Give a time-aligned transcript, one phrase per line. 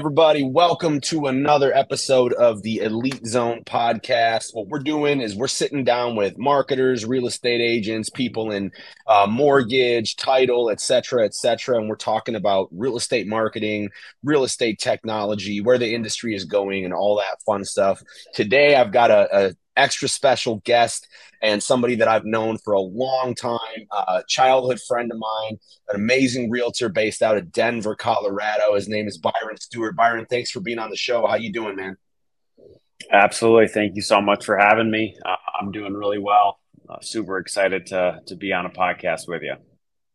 [0.00, 0.42] everybody?
[0.42, 4.54] Welcome to another episode of the Elite Zone podcast.
[4.54, 8.72] What we're doing is we're sitting down with marketers, real estate agents, people in
[9.06, 13.90] uh, mortgage, title, etc., etc., and we're talking about real estate marketing,
[14.24, 18.02] real estate technology, where the industry is going, and all that fun stuff.
[18.32, 21.08] Today, I've got a, a extra special guest
[21.42, 23.58] and somebody that I've known for a long time,
[23.90, 28.74] a childhood friend of mine, an amazing realtor based out of Denver, Colorado.
[28.74, 29.96] His name is Byron Stuart.
[29.96, 31.26] Byron, thanks for being on the show.
[31.26, 31.96] How you doing, man?
[33.10, 33.68] Absolutely.
[33.68, 35.16] Thank you so much for having me.
[35.24, 36.58] Uh, I'm doing really well.
[36.88, 39.54] Uh, super excited to to be on a podcast with you.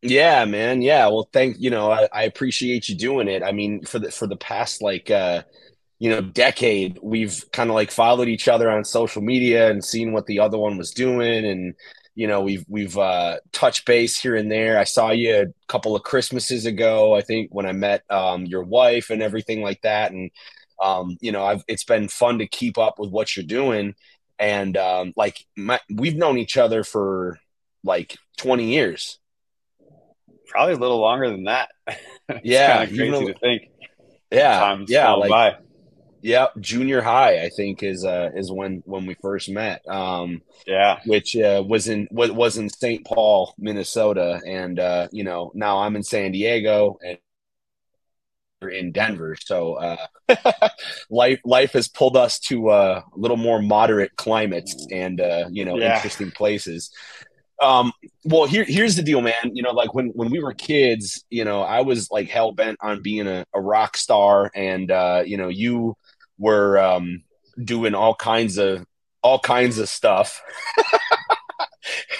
[0.02, 0.82] Yeah, man.
[0.82, 1.08] Yeah.
[1.08, 3.42] Well, thank you know I, I appreciate you doing it.
[3.42, 5.44] I mean, for the for the past like uh
[6.00, 10.12] you know decade we've kind of like followed each other on social media and seen
[10.12, 11.74] what the other one was doing and
[12.16, 14.80] you know we've we've uh touched base here and there.
[14.80, 18.64] I saw you a couple of christmases ago i think when i met um your
[18.64, 20.12] wife and everything like that.
[20.12, 20.32] And
[20.82, 23.96] um you know i've it's been fun to keep up with what you're doing.
[24.40, 27.38] And um like my, we've known each other for
[27.84, 29.20] like 20 years.
[30.48, 31.70] Probably a little longer than that.
[32.44, 33.70] Yeah crazy know, to think.
[34.32, 35.58] yeah yeah like by.
[36.26, 39.88] Yeah, junior high, I think is uh is when when we first met.
[39.88, 43.06] Um, yeah, which uh, was in was in St.
[43.06, 47.20] Paul, Minnesota, and uh, you know now I'm in San Diego and
[48.72, 49.38] in Denver.
[49.40, 50.08] So uh,
[51.12, 55.64] life life has pulled us to uh, a little more moderate climates and uh, you
[55.64, 55.98] know yeah.
[55.98, 56.90] interesting places.
[57.62, 59.52] Um, well, here here's the deal, man.
[59.54, 62.80] You know, like when when we were kids, you know, I was like hell bent
[62.82, 65.96] on being a, a rock star, and uh, you know, you
[66.38, 67.24] were um,
[67.64, 68.86] doing all kinds of
[69.22, 70.42] all kinds of stuff.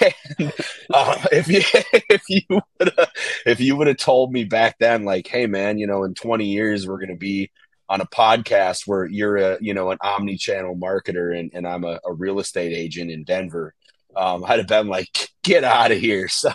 [0.00, 0.52] and,
[0.92, 1.60] uh, if you
[2.10, 2.92] if you would
[3.46, 6.44] if you would have told me back then, like, hey man, you know, in 20
[6.46, 7.50] years we're gonna be
[7.88, 12.00] on a podcast where you're a you know an omni-channel marketer and, and I'm a,
[12.04, 13.74] a real estate agent in Denver,
[14.16, 16.28] um, I'd have been like, get out of here.
[16.36, 16.52] So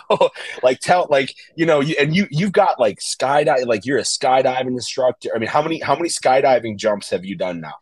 [0.62, 4.02] like tell like, you know, you, and you you've got like skydive like you're a
[4.02, 5.30] skydiving instructor.
[5.34, 7.74] I mean, how many how many skydiving jumps have you done now?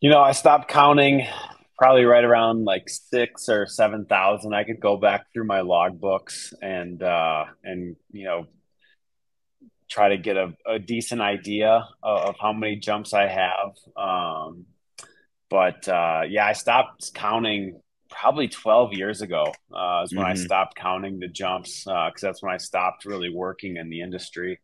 [0.00, 1.26] You know, I stopped counting
[1.76, 4.54] probably right around like six or seven thousand.
[4.54, 8.46] I could go back through my logbooks and uh and you know
[9.88, 13.76] try to get a, a decent idea of, of, how many jumps I have.
[13.96, 14.66] Um
[15.50, 17.80] but uh yeah, I stopped counting
[18.20, 20.32] probably 12 years ago uh, is when mm-hmm.
[20.32, 24.00] I stopped counting the jumps because uh, that's when I stopped really working in the
[24.00, 24.60] industry.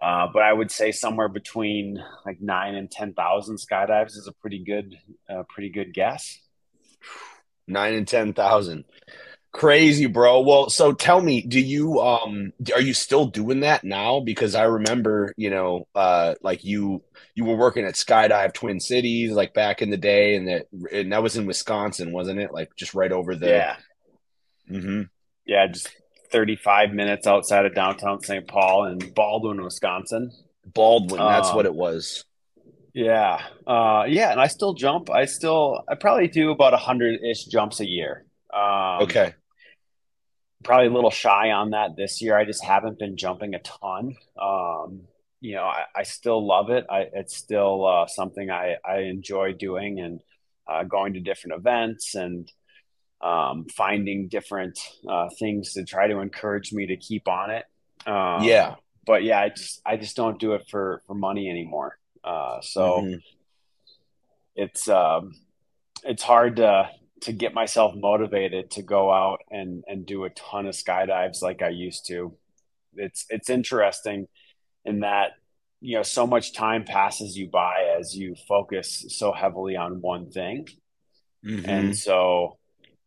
[0.00, 4.62] Uh, but I would say somewhere between like nine and 10,000 skydives is a pretty
[4.62, 4.96] good,
[5.28, 6.38] uh, pretty good guess.
[7.66, 8.84] Nine and 10,000.
[9.52, 10.40] Crazy, bro.
[10.40, 14.20] Well, so tell me, do you um are you still doing that now?
[14.20, 17.02] Because I remember, you know, uh like you
[17.34, 21.12] you were working at Skydive Twin Cities like back in the day and that and
[21.12, 22.52] that was in Wisconsin, wasn't it?
[22.52, 23.76] Like just right over the Yeah.
[24.70, 25.02] Mm-hmm.
[25.46, 25.88] Yeah, just
[26.30, 28.46] 35 minutes outside of downtown St.
[28.46, 30.30] Paul in Baldwin, Wisconsin.
[30.66, 32.26] Baldwin, that's um, what it was.
[32.92, 33.40] Yeah.
[33.66, 35.08] Uh yeah, and I still jump.
[35.08, 38.26] I still I probably do about a hundred ish jumps a year.
[38.52, 39.34] Um, okay
[40.64, 42.36] probably a little shy on that this year.
[42.36, 44.16] I just haven't been jumping a ton.
[44.40, 45.02] Um,
[45.40, 46.84] you know, I, I, still love it.
[46.90, 50.20] I, it's still uh, something I, I enjoy doing and
[50.66, 52.50] uh, going to different events and
[53.20, 54.78] um, finding different
[55.08, 57.64] uh, things to try to encourage me to keep on it.
[58.06, 58.76] Um, yeah,
[59.06, 61.98] but yeah, I just I just don't do it for for money anymore.
[62.22, 63.16] Uh, so mm-hmm.
[64.54, 65.32] it's um,
[66.04, 66.90] it's hard to
[67.22, 71.62] to get myself motivated to go out and and do a ton of skydives like
[71.62, 72.34] I used to.
[72.94, 74.28] It's it's interesting
[74.84, 75.32] in that
[75.80, 80.30] you know so much time passes you by as you focus so heavily on one
[80.30, 80.68] thing.
[81.44, 81.68] Mm-hmm.
[81.68, 82.58] And so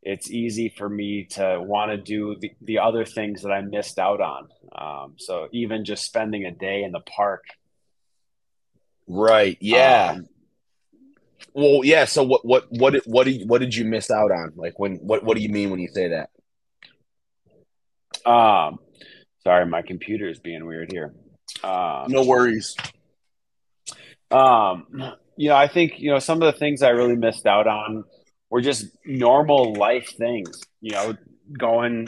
[0.02, 4.00] it's easy for me to want to do the, the other things that I missed
[4.00, 4.48] out on.
[4.76, 7.44] Um, so even just spending a day in the park.
[9.08, 9.58] Right.
[9.60, 10.16] Yeah.
[10.16, 10.28] Um,
[11.54, 12.06] well, yeah.
[12.06, 14.54] So what what what what did what did you miss out on?
[14.56, 16.30] Like when what what do you mean when you say that?
[18.30, 18.80] Um,
[19.44, 21.14] sorry, my computer is being weird here.
[21.64, 22.76] Um, no worries.
[24.30, 24.86] Um,
[25.36, 28.04] you know, I think you know some of the things I really missed out on
[28.50, 30.62] were just normal life things.
[30.82, 31.16] You know,
[31.58, 32.08] going,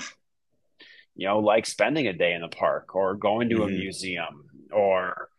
[1.15, 3.63] you know, like spending a day in the park or going to mm-hmm.
[3.63, 5.29] a museum or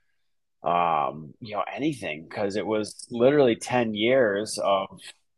[0.65, 4.89] um, you know, anything because it was literally 10 years of,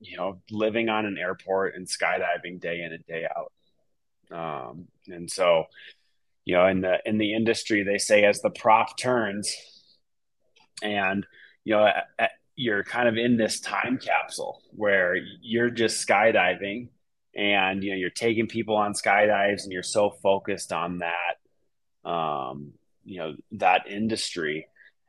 [0.01, 3.53] you know, living on an airport and skydiving day in and day out.
[4.31, 5.65] Um, and so,
[6.45, 9.55] you know, in the, in the industry, they say as the prop turns,
[10.83, 11.27] and
[11.65, 11.91] you know
[12.55, 16.89] you're kind of in this time capsule where you're just skydiving
[17.35, 22.73] and you know you're taking people on skydives and you're so focused on that um,
[23.05, 24.67] you know that industry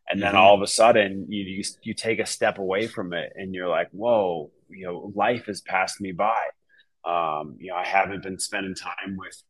[0.10, 0.38] and then mm-hmm.
[0.38, 3.68] all of a sudden you, you, you take a step away from it and you're
[3.68, 6.36] like whoa you know life has passed me by
[7.06, 9.42] um, you know i haven't been spending time with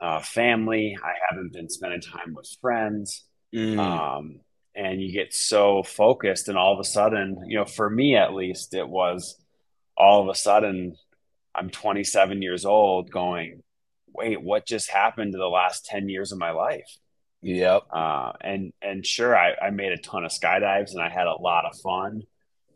[0.00, 3.78] uh, family i haven't been spending time with friends mm.
[3.78, 4.40] um,
[4.74, 8.34] and you get so focused and all of a sudden you know for me at
[8.34, 9.36] least it was
[9.96, 10.96] all of a sudden
[11.54, 13.62] i'm 27 years old going
[14.12, 16.98] wait what just happened to the last 10 years of my life
[17.44, 17.82] Yep.
[17.92, 21.40] Uh, and and sure, I, I made a ton of skydives and I had a
[21.40, 22.22] lot of fun.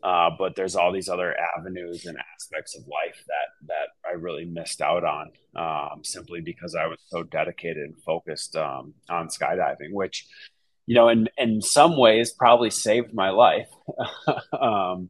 [0.01, 4.45] Uh, but there's all these other avenues and aspects of life that that I really
[4.45, 9.91] missed out on um, simply because I was so dedicated and focused um, on skydiving,
[9.91, 10.27] which
[10.85, 13.69] you know, in in some ways, probably saved my life.
[14.59, 15.09] um,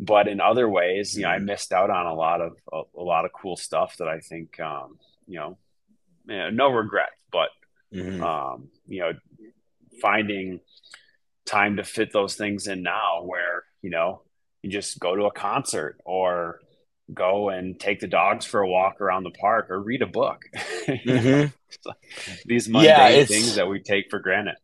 [0.00, 3.02] but in other ways, you know, I missed out on a lot of a, a
[3.02, 5.58] lot of cool stuff that I think, um, you know,
[6.26, 7.50] no regrets, but
[7.94, 8.22] Mm-hmm.
[8.22, 9.12] Um, you know,
[10.00, 10.60] finding
[11.44, 14.22] time to fit those things in now where, you know,
[14.62, 16.60] you just go to a concert or
[17.12, 20.42] go and take the dogs for a walk around the park or read a book.
[20.82, 21.46] Mm-hmm.
[22.44, 24.56] These mundane yeah, things that we take for granted.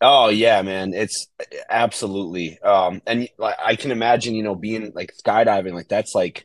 [0.00, 0.92] Oh yeah, man.
[0.92, 1.28] It's
[1.70, 2.58] absolutely.
[2.58, 6.44] Um, and I can imagine, you know, being like skydiving, like that's like,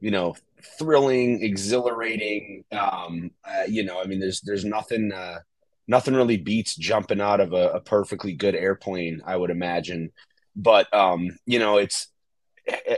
[0.00, 0.36] you know,
[0.78, 2.64] thrilling, exhilarating.
[2.72, 5.40] Um, uh, you know, I mean, there's there's nothing uh,
[5.88, 9.22] nothing really beats jumping out of a, a, perfectly good airplane.
[9.24, 10.12] I would imagine,
[10.54, 12.08] but um, you know, it's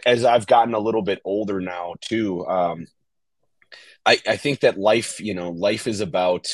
[0.07, 2.47] as I've gotten a little bit older now too.
[2.47, 2.87] Um,
[4.05, 6.49] I I think that life, you know, life is about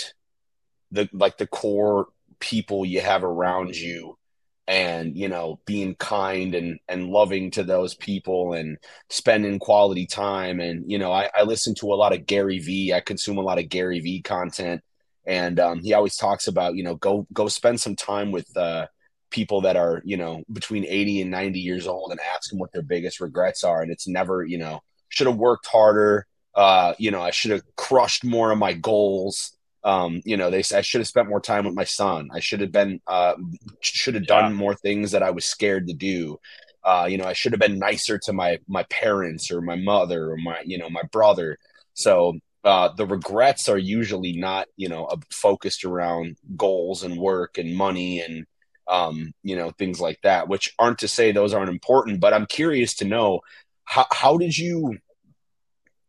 [0.90, 2.08] the like the core
[2.40, 4.19] people you have around you
[4.66, 8.78] and you know being kind and and loving to those people and
[9.11, 10.61] spending quality time.
[10.61, 12.93] And you know I, I listen to a lot of gary vee.
[12.93, 14.82] I consume a lot of gary vee content.
[15.26, 18.87] And um, he always talks about you know go go spend some time with uh,
[19.31, 22.72] people that are you know between 80 and 90 years old and ask them what
[22.72, 23.82] their biggest regrets are.
[23.82, 26.26] And it's never you know should have worked harder.
[26.55, 29.53] Uh, you know i should have crushed more of my goals
[29.84, 32.31] um, you know, they I should have spent more time with my son.
[32.32, 33.34] I should have been uh,
[33.81, 34.56] should have done yeah.
[34.56, 36.40] more things that I was scared to do.
[36.82, 40.32] Uh, you know, I should have been nicer to my my parents or my mother
[40.32, 41.58] or my you know my brother.
[41.92, 47.76] So uh, the regrets are usually not you know focused around goals and work and
[47.76, 48.46] money and
[48.88, 50.48] um, you know things like that.
[50.48, 53.40] Which aren't to say those aren't important, but I'm curious to know
[53.84, 54.96] how how did you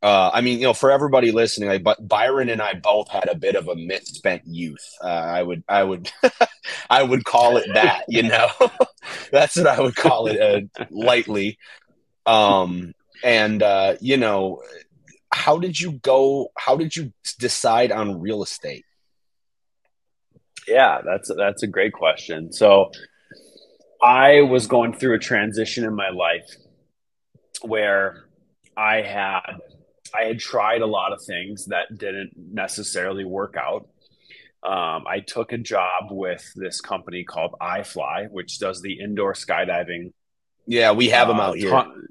[0.05, 3.33] uh, I mean, you know, for everybody listening, but Byron and I both had a
[3.33, 4.87] bit of a misspent youth.
[5.03, 6.11] Uh, I would, I would,
[6.91, 8.03] I would call it that.
[8.07, 8.49] You know,
[9.31, 11.57] that's what I would call it uh, lightly.
[12.27, 12.93] Um,
[13.23, 14.61] and uh, you know,
[15.33, 16.49] how did you go?
[16.55, 18.85] How did you decide on real estate?
[20.67, 22.53] Yeah, that's that's a great question.
[22.53, 22.91] So,
[24.03, 26.47] I was going through a transition in my life
[27.63, 28.27] where
[28.77, 29.61] I had
[30.17, 33.87] I had tried a lot of things that didn't necessarily work out.
[34.63, 40.11] Um, I took a job with this company called iFly, which does the indoor skydiving.
[40.65, 41.69] Yeah, we have uh, them out here.
[41.69, 42.07] Ton-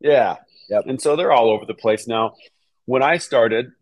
[0.00, 0.36] yeah,
[0.70, 0.84] yep.
[0.86, 2.34] and so they're all over the place now.
[2.86, 3.72] When I started,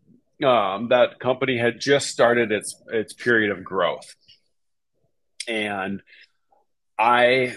[0.43, 4.13] um, that company had just started its its period of growth,
[5.47, 6.01] and
[6.99, 7.55] I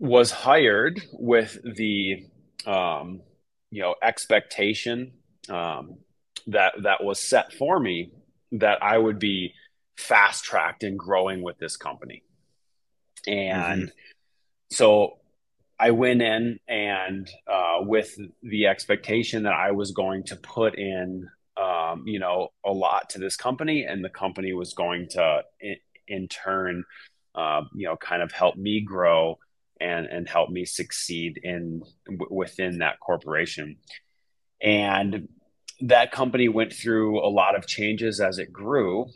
[0.00, 2.26] was hired with the
[2.66, 3.20] um,
[3.70, 5.12] you know expectation
[5.48, 5.98] um,
[6.46, 8.12] that that was set for me
[8.52, 9.54] that I would be
[9.96, 12.22] fast tracked in growing with this company.
[13.26, 13.90] And mm-hmm.
[14.70, 15.18] so
[15.78, 21.28] I went in and uh, with the expectation that I was going to put in,
[21.60, 25.76] um, you know, a lot to this company, and the company was going to, in,
[26.06, 26.84] in turn,
[27.34, 29.38] uh, you know, kind of help me grow
[29.80, 33.76] and and help me succeed in w- within that corporation.
[34.62, 35.28] And
[35.80, 39.06] that company went through a lot of changes as it grew.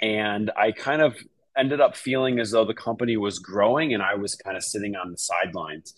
[0.00, 1.16] And I kind of
[1.56, 4.96] ended up feeling as though the company was growing and I was kind of sitting
[4.96, 5.94] on the sidelines.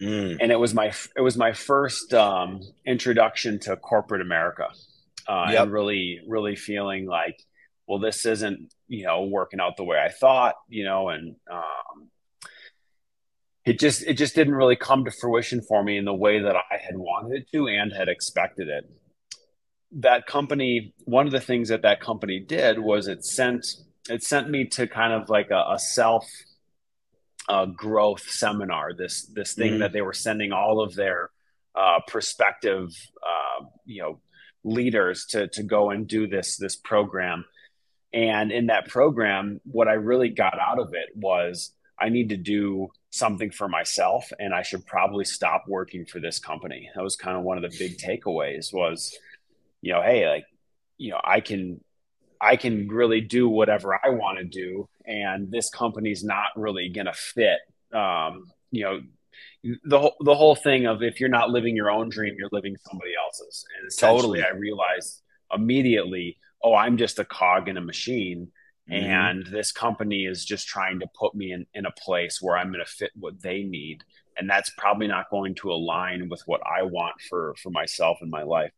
[0.00, 0.38] Mm.
[0.40, 4.68] And it was my it was my first um, introduction to corporate America,
[5.26, 5.64] uh, yep.
[5.64, 7.42] and really really feeling like,
[7.88, 11.87] well, this isn't you know working out the way I thought, you know, and um,
[13.68, 16.56] it just it just didn't really come to fruition for me in the way that
[16.56, 18.84] I had wanted it to and had expected it
[19.90, 23.66] that company one of the things that that company did was it sent
[24.08, 26.26] it sent me to kind of like a, a self
[27.48, 28.92] uh, growth seminar.
[28.94, 29.80] This this thing mm-hmm.
[29.80, 31.30] that they were sending all of their
[31.74, 32.88] uh, prospective,
[33.22, 34.20] uh, you know,
[34.64, 37.44] leaders to to go and do this this program.
[38.12, 42.36] And in that program, what I really got out of it was I need to
[42.36, 46.88] do something for myself, and I should probably stop working for this company.
[46.94, 48.72] That was kind of one of the big takeaways.
[48.72, 49.16] Was
[49.80, 50.44] you know, hey, like
[50.96, 51.80] you know, I can
[52.40, 57.06] I can really do whatever I want to do, and this company's not really going
[57.06, 57.58] to fit.
[57.92, 59.00] Um, you know,
[59.84, 62.76] the whole the whole thing of if you're not living your own dream, you're living
[62.88, 63.64] somebody else's.
[63.80, 64.42] And totally.
[64.42, 68.50] I realized immediately, oh, I'm just a cog in a machine,
[68.90, 69.04] mm-hmm.
[69.04, 72.72] and this company is just trying to put me in in a place where I'm
[72.72, 74.02] going to fit what they need,
[74.36, 78.30] and that's probably not going to align with what I want for for myself and
[78.30, 78.72] my life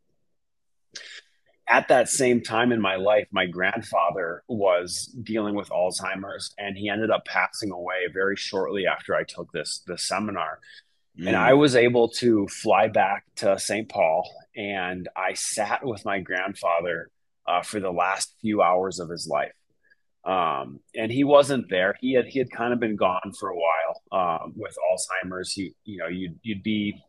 [1.71, 6.89] at that same time in my life, my grandfather was dealing with Alzheimer's, and he
[6.89, 10.59] ended up passing away very shortly after I took this this seminar.
[11.19, 11.29] Mm.
[11.29, 13.89] And I was able to fly back to St.
[13.89, 17.09] Paul, and I sat with my grandfather
[17.47, 19.53] uh, for the last few hours of his life.
[20.25, 21.97] Um, and he wasn't there.
[22.01, 24.03] He had he had kind of been gone for a while
[24.43, 25.53] um, with Alzheimer's.
[25.53, 27.03] He, you know, you'd you'd be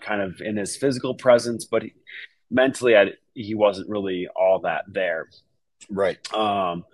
[0.00, 1.94] kind of in his physical presence, but he,
[2.50, 5.28] mentally, I, he wasn't really all that there.
[5.90, 6.18] Right.
[6.34, 6.84] Um,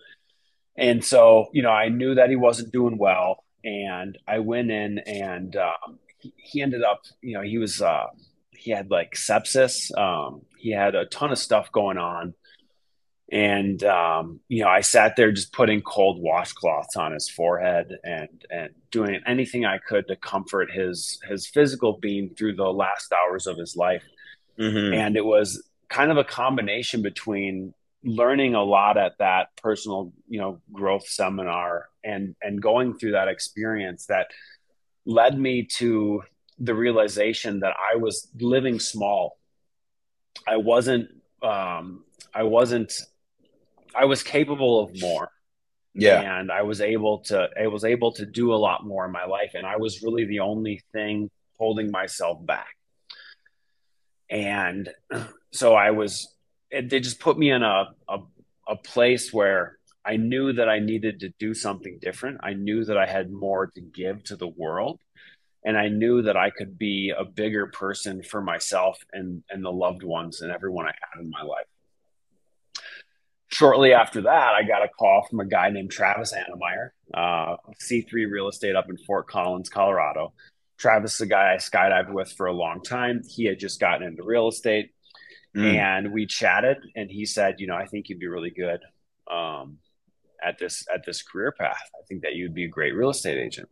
[0.77, 4.99] and so, you know, I knew that he wasn't doing well, and I went in,
[4.99, 8.07] and um, he, he, ended up, you know, he was uh,
[8.51, 9.97] he had like sepsis.
[9.97, 12.35] Um, he had a ton of stuff going on,
[13.33, 18.45] and um, you know, I sat there just putting cold washcloths on his forehead and
[18.51, 23.47] and doing anything I could to comfort his his physical being through the last hours
[23.47, 24.05] of his life.
[24.59, 24.95] Mm-hmm.
[24.95, 27.73] And it was kind of a combination between
[28.05, 33.29] learning a lot at that personal, you know, growth seminar and and going through that
[33.29, 34.27] experience that
[35.07, 36.23] led me to
[36.59, 39.39] the realization that I was living small.
[40.47, 41.09] I wasn't
[41.43, 42.05] um
[42.35, 42.93] I wasn't
[43.97, 45.31] I was capable of more.
[45.95, 46.39] Yeah.
[46.41, 49.27] And I was able to I was able to do a lot more in my
[49.27, 52.75] life and I was really the only thing holding myself back
[54.31, 54.89] and
[55.53, 56.29] so I was.
[56.71, 58.19] It, they just put me in a, a
[58.69, 62.41] a place where I knew that I needed to do something different.
[62.43, 65.01] I knew that I had more to give to the world.
[65.67, 69.73] And I knew that I could be a bigger person for myself and, and the
[69.73, 71.64] loved ones and everyone I had in my life.
[73.55, 78.29] Shortly after that, I got a call from a guy named Travis Annemeyer, uh, C3
[78.29, 80.33] Real Estate up in Fort Collins, Colorado.
[80.77, 84.25] Travis, the guy I skydived with for a long time, he had just gotten into
[84.25, 84.91] real estate,
[85.57, 85.73] mm.
[85.73, 88.81] and we chatted, and he said, you know, I think you'd be really good
[89.33, 89.79] um,
[90.43, 91.91] at this at this career path.
[91.95, 93.69] I think that you'd be a great real estate agent.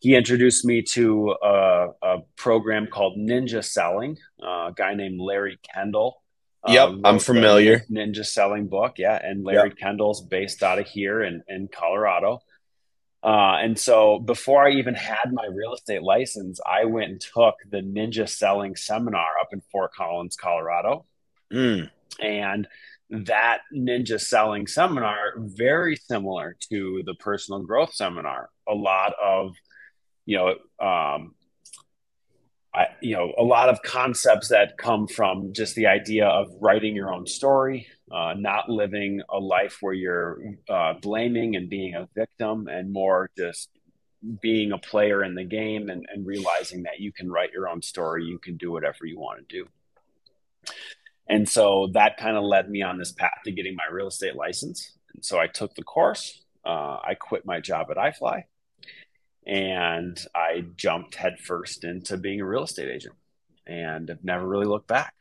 [0.00, 4.18] He introduced me to a, a program called Ninja Selling.
[4.42, 6.20] Uh, a guy named Larry Kendall.
[6.66, 7.84] Yep, I'm familiar.
[7.90, 9.78] Ninja Selling book, yeah, and Larry yep.
[9.78, 12.40] Kendall's based out of here in in Colorado.
[13.22, 17.56] Uh, and so before I even had my real estate license, I went and took
[17.68, 21.04] the ninja selling seminar up in Fort Collins, Colorado.
[21.52, 21.90] Mm.
[22.20, 22.68] And
[23.10, 28.50] that ninja selling seminar, very similar to the personal growth seminar.
[28.68, 29.54] A lot of,
[30.24, 31.34] you know, um,
[32.78, 36.94] I, you know, a lot of concepts that come from just the idea of writing
[36.94, 42.08] your own story, uh, not living a life where you're uh, blaming and being a
[42.14, 43.68] victim, and more just
[44.40, 47.82] being a player in the game and, and realizing that you can write your own
[47.82, 49.68] story, you can do whatever you want to do.
[51.28, 54.36] And so that kind of led me on this path to getting my real estate
[54.36, 54.92] license.
[55.14, 56.44] And so I took the course.
[56.64, 58.44] Uh, I quit my job at iFly
[59.48, 63.14] and I jumped headfirst into being a real estate agent
[63.66, 65.14] and have never really looked back.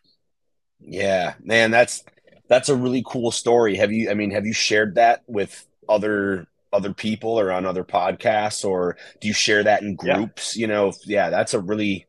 [0.79, 2.03] Yeah, man, that's
[2.49, 3.77] that's a really cool story.
[3.77, 7.85] Have you I mean, have you shared that with other other people or on other
[7.85, 10.55] podcasts or do you share that in groups?
[10.55, 10.61] Yeah.
[10.61, 12.05] You know, yeah, that's a really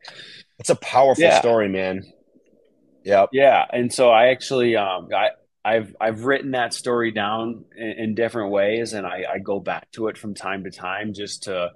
[0.59, 1.39] it's a powerful yeah.
[1.39, 2.03] story, man.
[3.05, 3.27] Yeah.
[3.33, 5.31] Yeah, and so I actually um I
[5.65, 9.91] I've I've written that story down in, in different ways, and I, I, go back
[9.93, 11.73] to it from time to time just to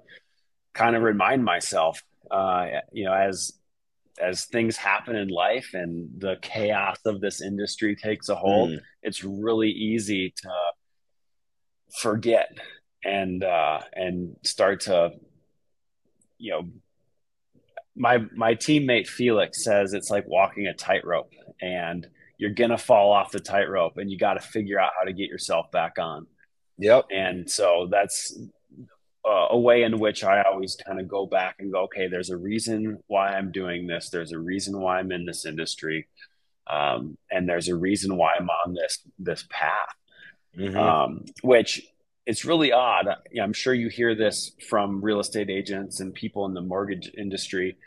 [0.73, 3.53] kind of remind myself, uh, you know, as
[4.19, 8.79] as things happen in life and the chaos of this industry takes a hold, mm.
[9.01, 10.51] it's really easy to
[11.99, 12.57] forget
[13.03, 15.11] and uh, and start to,
[16.37, 16.69] you know,
[17.95, 23.31] my my teammate Felix says it's like walking a tightrope, and you're gonna fall off
[23.31, 26.27] the tightrope, and you got to figure out how to get yourself back on.
[26.77, 27.05] Yep.
[27.11, 28.37] And so that's
[29.25, 32.29] uh, a way in which I always kind of go back and go, okay, there's
[32.29, 34.09] a reason why I'm doing this.
[34.09, 36.07] There's a reason why I'm in this industry,
[36.67, 39.95] um, and there's a reason why I'm on this this path.
[40.57, 40.77] Mm-hmm.
[40.77, 41.81] Um, which
[42.25, 43.07] it's really odd.
[43.41, 47.77] I'm sure you hear this from real estate agents and people in the mortgage industry,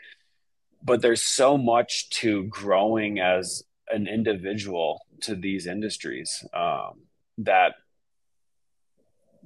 [0.83, 7.01] but there's so much to growing as an individual to these industries um,
[7.39, 7.75] that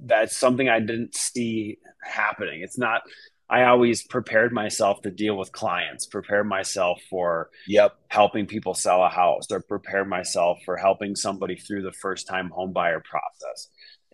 [0.04, 2.62] that's something I didn't see happening.
[2.62, 3.02] It's not.
[3.48, 9.02] I always prepared myself to deal with clients, prepare myself for yep helping people sell
[9.02, 13.68] a house, or prepare myself for helping somebody through the first time home buyer process.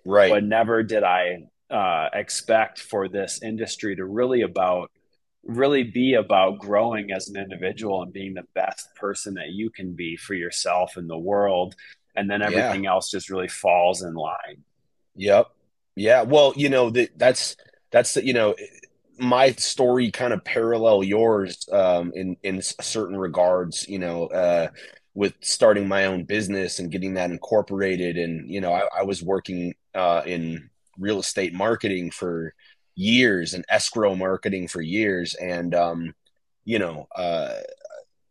[0.05, 0.31] Right.
[0.31, 4.91] But never did I uh, expect for this industry to really about
[5.45, 9.95] really be about growing as an individual and being the best person that you can
[9.95, 11.75] be for yourself and the world
[12.17, 12.91] and then everything yeah.
[12.91, 14.63] else just really falls in line
[15.15, 15.47] yep
[15.99, 17.57] yeah, well, you know that that's
[17.91, 18.55] that's you know
[19.19, 23.89] my story kind of parallel yours um, in in certain regards.
[23.89, 24.69] You know, uh,
[25.15, 29.23] with starting my own business and getting that incorporated, and you know, I, I was
[29.23, 32.55] working uh, in real estate marketing for
[32.95, 36.15] years and escrow marketing for years, and um,
[36.65, 37.55] you know, uh,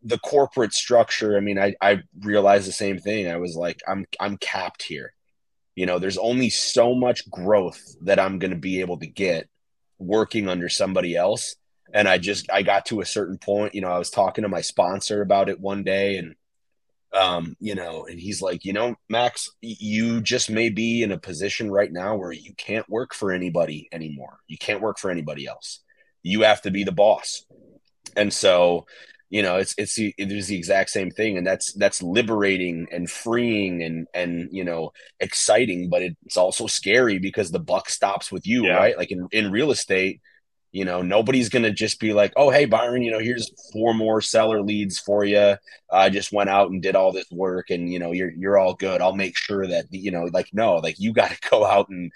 [0.03, 1.35] the corporate structure.
[1.35, 3.29] I mean, I I realized the same thing.
[3.29, 5.13] I was like, I'm I'm capped here
[5.77, 9.47] you know, there's only so much growth that I'm going to be able to get
[9.99, 11.55] working under somebody else.
[11.93, 14.49] And I just, I got to a certain point, you know, I was talking to
[14.49, 16.33] my sponsor about it one day and,
[17.13, 21.19] um, you know, and he's like, you know, Max, you just may be in a
[21.19, 24.39] position right now where you can't work for anybody anymore.
[24.47, 25.81] You can't work for anybody else.
[26.23, 27.45] You have to be the boss.
[28.15, 28.87] And so,
[29.29, 32.87] you know it's it's the, it is the exact same thing and that's that's liberating
[32.91, 38.31] and freeing and and you know exciting but it's also scary because the buck stops
[38.31, 38.75] with you yeah.
[38.75, 38.97] right?
[38.97, 40.21] Like in, in real estate
[40.71, 44.19] you know nobody's gonna just be like oh hey byron you know here's four more
[44.19, 45.55] seller leads for you
[45.89, 48.73] i just went out and did all this work and you know you're you're all
[48.73, 49.01] good.
[49.01, 52.11] I'll make sure that you know like no like you got to go out and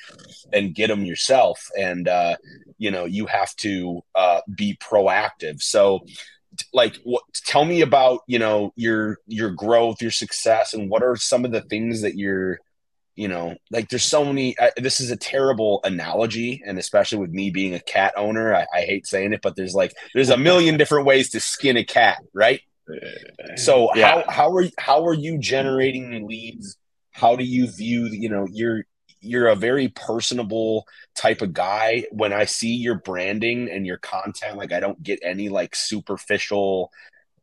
[0.53, 2.35] and get them yourself and uh
[2.77, 5.61] you know you have to uh be proactive.
[5.61, 6.01] So
[6.73, 11.15] like what tell me about you know your your growth your success and what are
[11.15, 12.59] some of the things that you're
[13.15, 17.31] you know like there's so many I, this is a terrible analogy and especially with
[17.31, 20.37] me being a cat owner I, I hate saying it but there's like there's a
[20.37, 22.61] million different ways to skin a cat right
[23.55, 24.23] so yeah.
[24.25, 26.77] how how are how are you generating leads
[27.11, 28.83] how do you view you know your
[29.21, 32.05] you're a very personable type of guy.
[32.11, 36.91] When I see your branding and your content, like I don't get any like superficial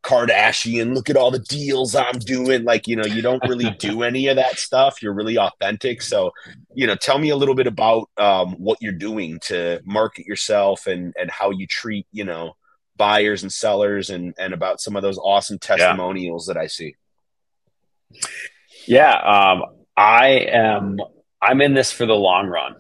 [0.03, 2.65] Kardashian, look at all the deals I'm doing.
[2.65, 5.03] Like, you know, you don't really do any of that stuff.
[5.03, 6.03] You're really authentic.
[6.03, 6.33] So,
[6.75, 10.87] you know, tell me a little bit about um, what you're doing to market yourself
[10.87, 12.55] and and how you treat, you know,
[12.97, 16.55] buyers and sellers and and about some of those awesome testimonials yeah.
[16.55, 16.97] that I see.
[18.87, 19.65] Yeah, um,
[19.97, 20.99] I am
[21.41, 22.77] I'm in this for the long run.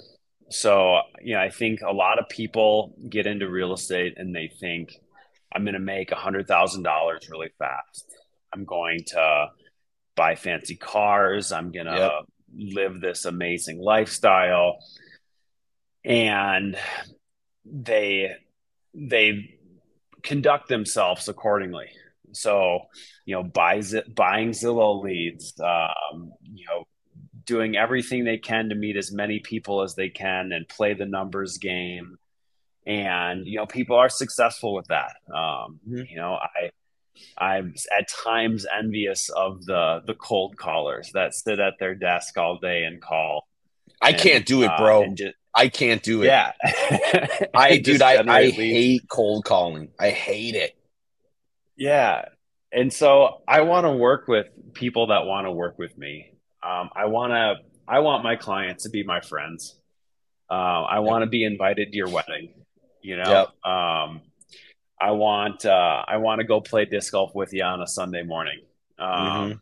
[0.50, 4.50] So, you know, I think a lot of people get into real estate and they
[4.60, 4.90] think
[5.54, 8.06] I'm going to make $100,000 really fast.
[8.52, 9.46] I'm going to
[10.16, 11.52] buy fancy cars.
[11.52, 12.22] I'm going to
[12.56, 12.74] yep.
[12.74, 14.78] live this amazing lifestyle.
[16.04, 16.76] And
[17.64, 18.32] they
[18.94, 19.58] they
[20.22, 21.86] conduct themselves accordingly.
[22.32, 22.80] So,
[23.24, 26.84] you know, buys it, buying Zillow leads, um, you know,
[27.48, 31.06] doing everything they can to meet as many people as they can and play the
[31.06, 32.18] numbers game.
[32.86, 35.16] And you know, people are successful with that.
[35.28, 36.02] Um, mm-hmm.
[36.08, 36.70] You know, I
[37.36, 42.58] I'm at times envious of the the cold callers that sit at their desk all
[42.58, 43.48] day and call.
[44.00, 45.04] I and, can't do it, bro.
[45.04, 46.26] Uh, just, I can't do it.
[46.26, 46.52] Yeah,
[47.54, 49.88] I dude, I, I hate cold calling.
[49.98, 50.76] I hate it.
[51.76, 52.26] Yeah,
[52.72, 56.32] and so I want to work with people that want to work with me.
[56.62, 57.56] Um, I want to.
[57.86, 59.76] I want my clients to be my friends.
[60.50, 62.54] Uh, I want to be invited to your wedding.
[63.02, 63.48] You know.
[63.64, 63.72] Yep.
[63.72, 64.20] Um,
[65.00, 65.64] I want.
[65.64, 68.60] Uh, I want to go play disc golf with you on a Sunday morning.
[68.98, 69.58] Um, mm-hmm.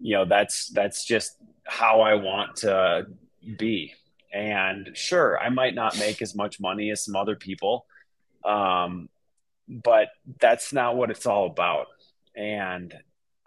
[0.00, 3.06] You know, that's that's just how I want to
[3.58, 3.94] be.
[4.32, 7.86] And sure, I might not make as much money as some other people,
[8.44, 9.08] um,
[9.68, 10.08] but
[10.40, 11.86] that's not what it's all about.
[12.36, 12.94] And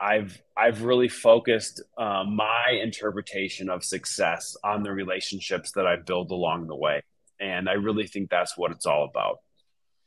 [0.03, 6.31] I've I've really focused uh, my interpretation of success on the relationships that I build
[6.31, 7.03] along the way,
[7.39, 9.39] and I really think that's what it's all about.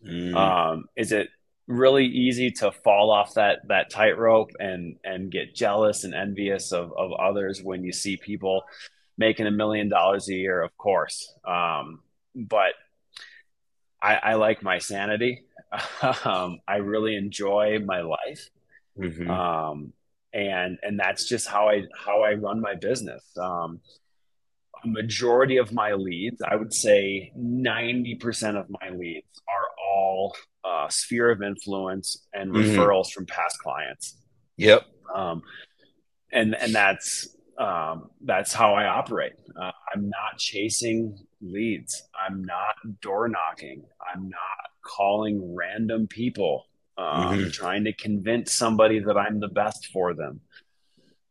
[0.06, 0.36] Mm.
[0.36, 1.30] Um, is it
[1.66, 6.92] really easy to fall off that that tightrope and and get jealous and envious of
[6.92, 8.64] of others when you see people
[9.16, 10.60] making a million dollars a year?
[10.60, 12.00] Of course, um,
[12.34, 12.74] but
[14.02, 15.44] I, I like my sanity.
[16.24, 18.50] um, I really enjoy my life.
[18.98, 19.30] Mm-hmm.
[19.30, 19.92] Um,
[20.32, 23.22] and, and that's just how I, how I run my business.
[23.40, 23.80] Um,
[24.84, 30.88] a majority of my leads, I would say 90% of my leads are all uh,
[30.88, 32.78] sphere of influence and mm-hmm.
[32.78, 34.18] referrals from past clients.
[34.56, 34.84] Yep.
[35.14, 35.42] Um,
[36.32, 37.28] and, and that's,
[37.58, 39.32] um, that's how I operate.
[39.58, 42.02] Uh, I'm not chasing leads.
[42.14, 43.84] I'm not door knocking.
[44.12, 46.66] I'm not calling random people,
[46.98, 47.50] um, mm-hmm.
[47.50, 50.40] trying to convince somebody that I'm the best for them.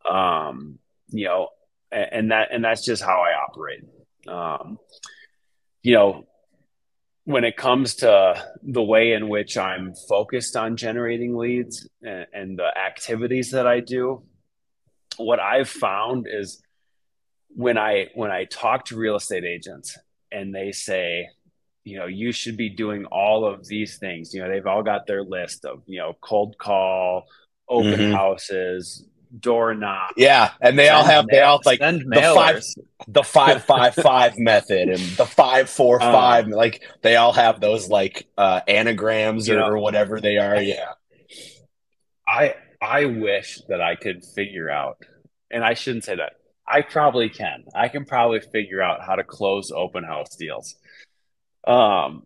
[0.10, 1.50] Um, you know,
[1.92, 3.84] and, and that and that's just how I operate.
[4.28, 4.80] Um,
[5.82, 6.26] you know,
[7.26, 12.60] when it comes to the way in which I'm focused on generating leads and, and
[12.60, 14.24] the activities that I do,
[15.18, 16.62] what I've found is
[17.50, 19.98] when I when I talk to real estate agents
[20.32, 21.30] and they say,
[21.86, 24.34] you know, you should be doing all of these things.
[24.34, 27.28] You know, they've all got their list of, you know, cold call,
[27.70, 28.12] open mm-hmm.
[28.12, 29.06] houses,
[29.40, 30.14] door knock.
[30.18, 32.64] Yeah, and they all have they all like the five
[33.08, 36.48] the five five five method and the five four um, five.
[36.48, 40.60] like they all have those like uh anagrams or, know, or whatever they are.
[40.62, 40.94] Yeah.
[42.28, 44.98] I I wish that I could figure out,
[45.52, 46.34] and I shouldn't say that.
[46.68, 47.66] I probably can.
[47.76, 50.76] I can probably figure out how to close open house deals.
[51.66, 52.26] Um,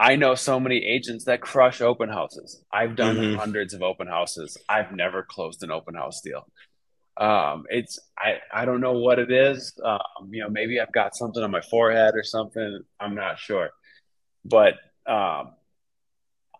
[0.00, 2.64] I know so many agents that crush open houses.
[2.72, 3.38] I've done mm-hmm.
[3.38, 4.56] hundreds of open houses.
[4.66, 6.46] I've never closed an open house deal.
[7.18, 9.78] Um, it's I I don't know what it is.
[9.84, 12.80] Um, you know, maybe I've got something on my forehead or something.
[12.98, 13.68] I'm not sure,
[14.42, 14.74] but
[15.06, 15.52] um,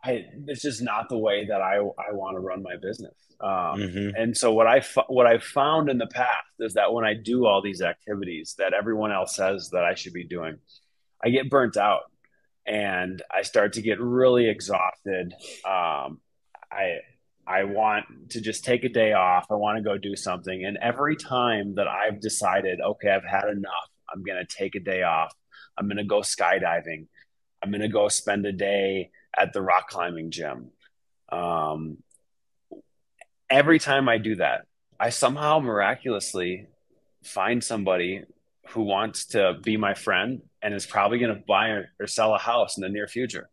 [0.05, 3.15] I it's just not the way that I I want to run my business.
[3.41, 4.17] Um, mm-hmm.
[4.17, 7.47] And so what I what I've found in the past is that when I do
[7.47, 10.59] all these activities that everyone else says that I should be doing,
[11.25, 12.10] I get burnt out
[12.71, 15.35] and I start to get really exhausted.
[15.65, 16.21] Um,
[16.71, 17.01] I
[17.45, 19.47] I want to just take a day off.
[19.51, 20.65] I want to go do something.
[20.65, 25.03] And every time that I've decided, okay, I've had enough, I'm to take a day
[25.03, 25.35] off.
[25.77, 27.09] I'm to go skydiving.
[27.61, 30.71] I'm to go spend a day at the rock climbing gym.
[31.33, 31.99] Um,
[33.51, 34.67] every time I do that,
[35.01, 36.69] I somehow miraculously
[37.25, 38.23] find somebody
[38.69, 42.39] who wants to be my friend and is probably going to buy or sell a
[42.39, 43.49] house in the near future.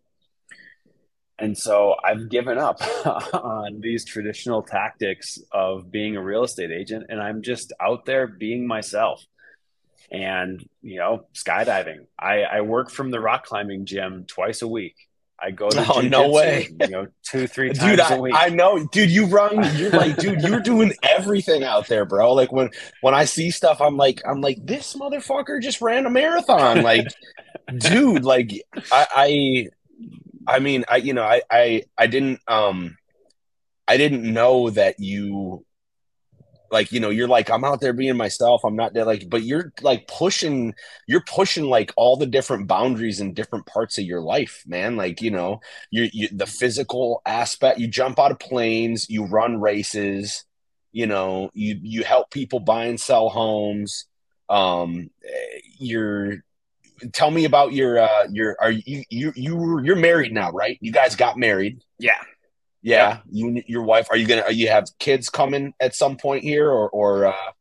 [1.39, 2.81] And so I've given up
[3.33, 8.25] on these traditional tactics of being a real estate agent and I'm just out there
[8.25, 9.23] being myself
[10.11, 12.07] and, you know, skydiving.
[12.17, 14.95] I, I work from the rock climbing gym twice a week.
[15.39, 18.33] I go to oh no way, you know, two three times dude, I, a week.
[18.35, 19.11] I know, dude.
[19.11, 22.33] You run, you're like, dude, you're doing everything out there, bro.
[22.33, 22.71] Like when
[23.01, 26.81] when I see stuff, I'm like, I'm like, this motherfucker just ran a marathon.
[26.81, 27.07] Like,
[27.77, 28.51] dude, like
[28.91, 29.07] I,
[30.47, 32.97] I, I mean, I, you know, I, I, I didn't, um,
[33.87, 35.65] I didn't know that you
[36.71, 38.63] like you know you're like i'm out there being myself.
[38.63, 40.73] I'm not there like but you're like pushing
[41.07, 44.95] you're pushing like all the different boundaries in different parts of your life man.
[44.95, 49.59] Like you know you, you the physical aspect you jump out of planes you run
[49.61, 50.45] races
[50.91, 54.05] you know you you help people buy and sell homes.
[54.49, 55.09] Um
[55.77, 56.43] you're
[57.13, 60.77] tell me about your uh your are you you you you're married now right?
[60.81, 61.81] You guys got married.
[61.99, 62.19] Yeah
[62.87, 64.07] yeah, you your wife.
[64.09, 64.43] Are you gonna?
[64.43, 67.51] Are you have kids coming at some point here, or or uh,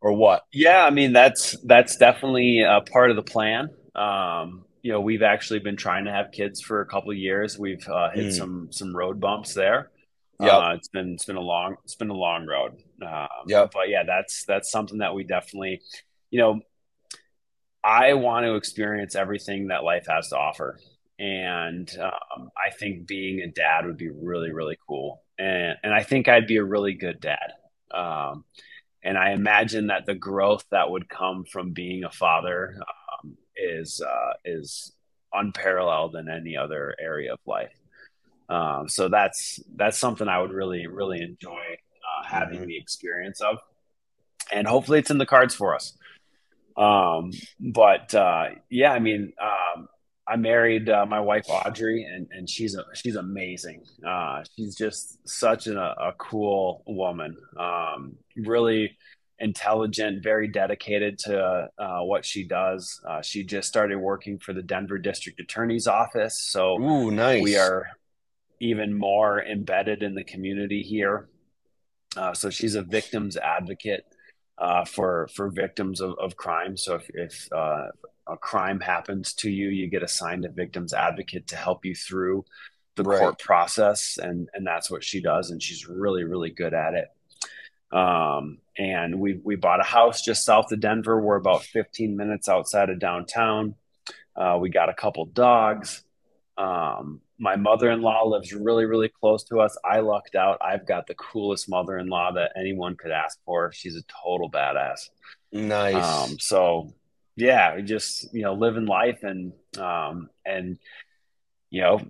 [0.00, 0.44] or what?
[0.52, 3.68] Yeah, I mean that's that's definitely a part of the plan.
[3.94, 7.58] Um, you know, we've actually been trying to have kids for a couple of years.
[7.58, 8.32] We've uh, hit mm.
[8.32, 9.90] some some road bumps there.
[10.40, 12.82] Yeah, uh, it's been it's been a long it's been a long road.
[13.04, 15.82] Um, yeah, but yeah, that's that's something that we definitely,
[16.30, 16.60] you know,
[17.84, 20.78] I want to experience everything that life has to offer
[21.18, 26.02] and um, I think being a dad would be really really cool, and and I
[26.02, 27.52] think I'd be a really good dad.
[27.92, 28.44] Um,
[29.04, 34.00] and I imagine that the growth that would come from being a father um, is
[34.00, 34.92] uh, is
[35.32, 37.72] unparalleled in any other area of life.
[38.48, 42.68] Um, so that's that's something I would really really enjoy uh, having mm-hmm.
[42.68, 43.58] the experience of,
[44.52, 45.96] and hopefully it's in the cards for us.
[46.76, 49.88] Um, but uh, yeah, I mean, um,
[50.26, 53.82] I married uh, my wife Audrey, and, and she's a, she's amazing.
[54.06, 57.36] Uh, she's just such a, a cool woman.
[57.58, 58.96] Um, really
[59.40, 63.00] intelligent, very dedicated to uh, what she does.
[63.06, 67.42] Uh, she just started working for the Denver District Attorney's Office, so Ooh, nice.
[67.42, 67.88] we are
[68.60, 71.28] even more embedded in the community here.
[72.16, 74.04] Uh, so she's a victims advocate
[74.58, 76.76] uh, for for victims of, of crime.
[76.76, 77.48] So if, if
[78.28, 82.44] a crime happens to you, you get assigned a victim's advocate to help you through
[82.96, 83.18] the Right.
[83.20, 87.08] court process, and and that's what she does, and she's really really good at it.
[87.96, 91.20] Um, and we we bought a house just south of Denver.
[91.20, 93.74] We're about 15 minutes outside of downtown.
[94.34, 96.02] Uh, we got a couple dogs.
[96.56, 99.76] Um, my mother-in-law lives really really close to us.
[99.84, 100.58] I lucked out.
[100.62, 103.72] I've got the coolest mother-in-law that anyone could ask for.
[103.72, 105.10] She's a total badass.
[105.50, 106.30] Nice.
[106.30, 106.94] Um, so
[107.36, 110.78] yeah, just you know living life and um, and
[111.70, 112.00] you know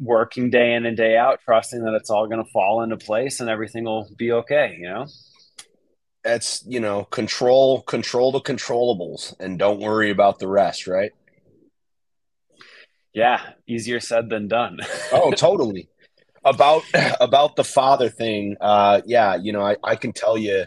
[0.00, 3.40] working day in and day out, trusting that it's all going to fall into place
[3.40, 4.76] and everything will be okay.
[4.78, 5.06] You know.
[6.24, 11.12] That's, you know, control control the controllables and don't worry about the rest, right?
[13.14, 14.80] Yeah, easier said than done.
[15.12, 15.88] Oh, totally.
[16.44, 16.82] About
[17.20, 20.66] about the father thing, uh yeah, you know, I, I can tell you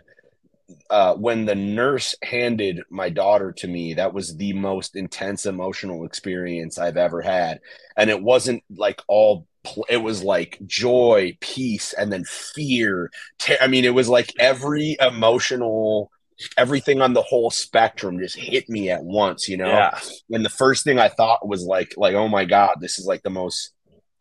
[0.90, 6.06] uh when the nurse handed my daughter to me, that was the most intense emotional
[6.06, 7.60] experience I've ever had.
[7.98, 13.12] And it wasn't like all pl- it was like joy, peace, and then fear.
[13.40, 16.12] Ter- I mean, it was like every emotional
[16.58, 19.68] everything on the whole spectrum just hit me at once, you know?
[19.68, 20.00] yeah,
[20.32, 23.24] and the first thing I thought was like like oh my god, this is like
[23.24, 23.73] the most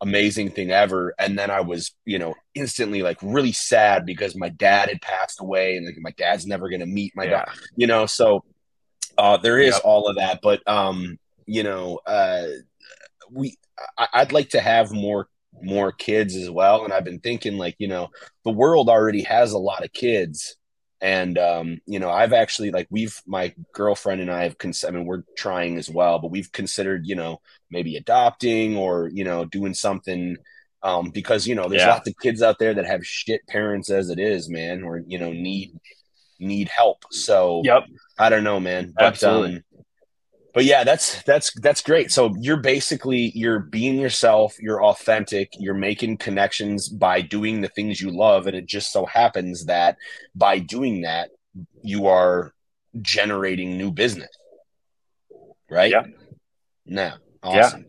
[0.02, 1.14] amazing thing ever.
[1.18, 5.40] And then I was you know instantly like really sad because my dad had passed
[5.40, 8.04] away, and like my dad's never gonna meet my yeah, dad, you know.
[8.04, 8.44] So
[9.16, 12.46] uh, there is all of that, but um, you know, uh,
[13.30, 13.56] we
[13.96, 15.28] I, I'd like to have more
[15.62, 18.08] more kids as well, and I've been thinking like you know
[18.44, 20.56] the world already has a lot of kids.
[21.02, 24.90] And um, you know, I've actually like we've my girlfriend and I have cons- I
[24.92, 29.44] mean, we're trying as well, but we've considered, you know, maybe adopting or, you know,
[29.44, 30.38] doing something
[30.84, 31.88] um because, you know, there's Yeah.
[31.88, 35.18] lots of kids out there that have shit parents as it is, man, or, you
[35.18, 35.72] know, need
[36.40, 37.04] need help.
[37.10, 37.84] So yep,
[38.18, 38.94] I don't know, man.
[38.96, 39.58] But Absolutely.
[39.58, 39.64] um
[40.54, 42.12] but yeah, that's that's that's great.
[42.12, 48.00] So you're basically you're being yourself, you're authentic, you're making connections by doing the things
[48.00, 49.96] you love and it just so happens that
[50.34, 51.30] by doing that
[51.82, 52.52] you are
[53.00, 54.28] generating new business.
[55.70, 55.90] Right?
[55.90, 56.04] Yeah.
[56.84, 57.86] Now, awesome.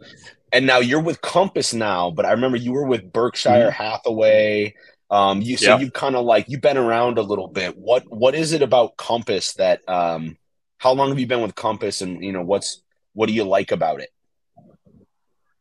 [0.54, 4.76] And now you're with Compass now, but I remember you were with Berkshire Hathaway.
[5.10, 5.80] Um, you so Yeah.
[5.80, 7.78] you've kind of like you've been around a little bit.
[7.78, 10.38] What what is it about Compass that um
[10.84, 12.82] how long have you been with Compass and you know what's
[13.14, 14.10] what do you like about it?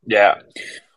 [0.05, 0.35] yeah.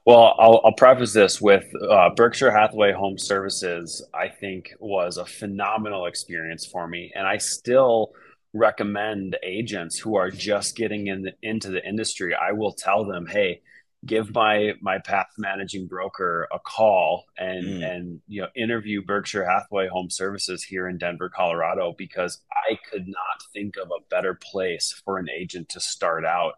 [0.03, 4.03] Well, I'll, I'll preface this with uh, Berkshire Hathaway Home Services.
[4.13, 8.13] I think was a phenomenal experience for me, and I still
[8.53, 12.35] recommend agents who are just getting in into the industry.
[12.35, 13.61] I will tell them, hey,
[14.05, 17.91] give my my path managing broker a call and Mm.
[17.91, 23.07] and you know interview Berkshire Hathaway Home Services here in Denver, Colorado, because I could
[23.07, 26.53] not think of a better place for an agent to start out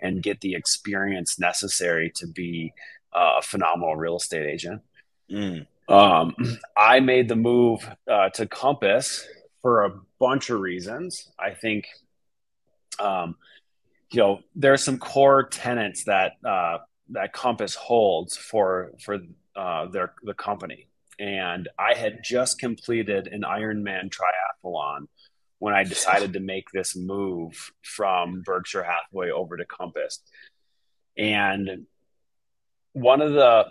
[0.00, 2.72] and get the experience necessary to be
[3.12, 4.82] uh, a phenomenal real estate agent.
[5.30, 5.66] Mm.
[5.88, 6.34] Um,
[6.76, 9.26] I made the move uh, to Compass
[9.62, 11.30] for a bunch of reasons.
[11.38, 11.86] I think,
[13.00, 13.36] um,
[14.10, 16.78] you know, there are some core tenets that uh,
[17.10, 19.18] that Compass holds for for
[19.56, 25.06] uh, their the company, and I had just completed an Ironman triathlon
[25.58, 30.20] when I decided to make this move from Berkshire Hathaway over to Compass,
[31.16, 31.86] and
[32.92, 33.64] one of the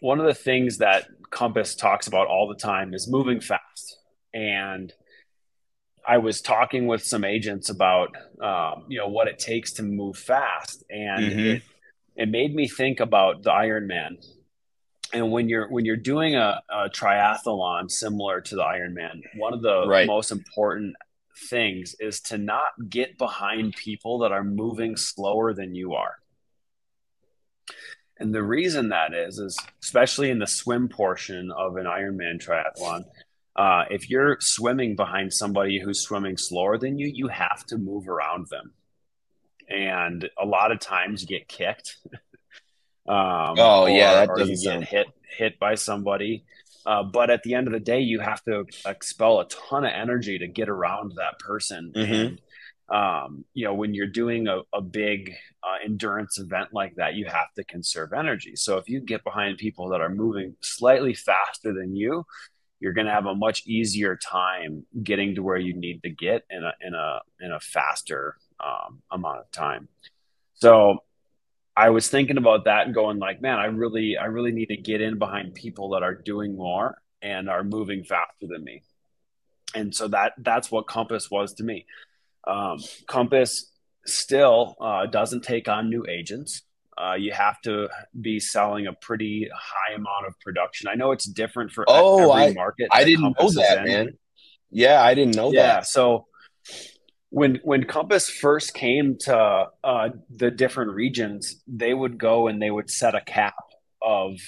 [0.00, 3.98] one of the things that Compass talks about all the time is moving fast.
[4.34, 4.92] And
[6.06, 10.16] I was talking with some agents about, um, you know, what it takes to move
[10.16, 11.56] fast, and Mhm.
[11.56, 11.62] it,
[12.16, 14.24] it made me think about the Ironman.
[15.14, 19.62] And when you're when you're doing a, a triathlon similar to the Ironman, one of
[19.62, 20.06] the Right.
[20.06, 20.96] most important
[21.48, 26.16] things is to not get behind people that are moving slower than you are.
[28.18, 33.04] And the reason that is, is especially in the swim portion of an Ironman triathlon,
[33.56, 38.08] uh, if you're swimming behind somebody who's swimming slower than you, you have to move
[38.08, 38.72] around them.
[39.68, 41.96] And a lot of times you get kicked.
[43.08, 46.44] um, Oh, yeah, that or doesn't you get sound- hit hit by somebody.
[46.84, 49.92] Uh, but at the end of the day, you have to expel a ton of
[49.92, 51.92] energy to get around that person.
[51.94, 52.20] Mhm.
[52.20, 52.40] And
[52.88, 57.24] um, you know, when you're doing a, a big uh, endurance event like that, you
[57.26, 58.56] have to conserve energy.
[58.56, 62.26] So if you get behind people that are moving slightly faster than you,
[62.82, 66.44] you're going to have a much easier time getting to where you need to get
[66.50, 69.86] in a in a in a faster um, amount of time.
[70.54, 70.98] So
[71.76, 74.76] I was thinking about that and going like, man, I really I really need to
[74.76, 78.82] get in behind people that are doing more and are moving faster than me.
[79.76, 81.86] And so that that's what Compass was to me.
[82.48, 83.70] Um, Compass
[84.06, 86.62] still uh, doesn't take on new agents.
[86.96, 87.88] Uh, you have to
[88.20, 90.88] be selling a pretty high amount of production.
[90.88, 92.88] I know it's different for oh, every I, market.
[92.90, 94.18] I didn't know that, man.
[94.70, 95.86] Yeah, I didn't know yeah, that.
[95.86, 96.26] so
[97.32, 102.70] when when Compass first came to uh, the different regions, they would go and they
[102.70, 103.54] would set a cap
[104.02, 104.38] of,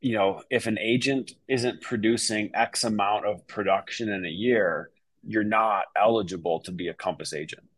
[0.00, 4.90] you know, if an agent isn't producing X amount of production in a year,
[5.26, 7.68] you're not eligible to be a Compass agent.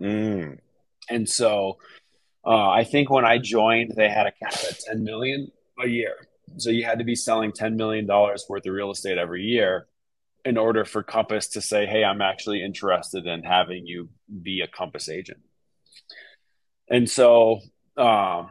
[0.00, 0.58] Mm.
[1.08, 1.78] And so
[2.48, 6.14] uh, I think when I joined, they had a cap at 10 million a year.
[6.56, 9.86] So you had to be selling $10 million worth of real estate every year
[10.46, 14.08] in order for Compass to say, Hey, I'm actually interested in having you
[14.42, 15.40] be a Compass agent.
[16.88, 17.60] And so,
[17.98, 18.48] um,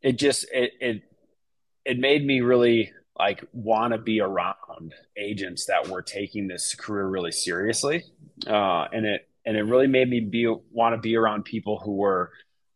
[0.00, 1.02] it just, it, it,
[1.84, 7.06] it made me really like want to be around agents that were taking this career
[7.06, 8.04] really seriously.
[8.46, 11.96] Uh, and it, and it really made me be want to be around people who
[11.96, 12.30] were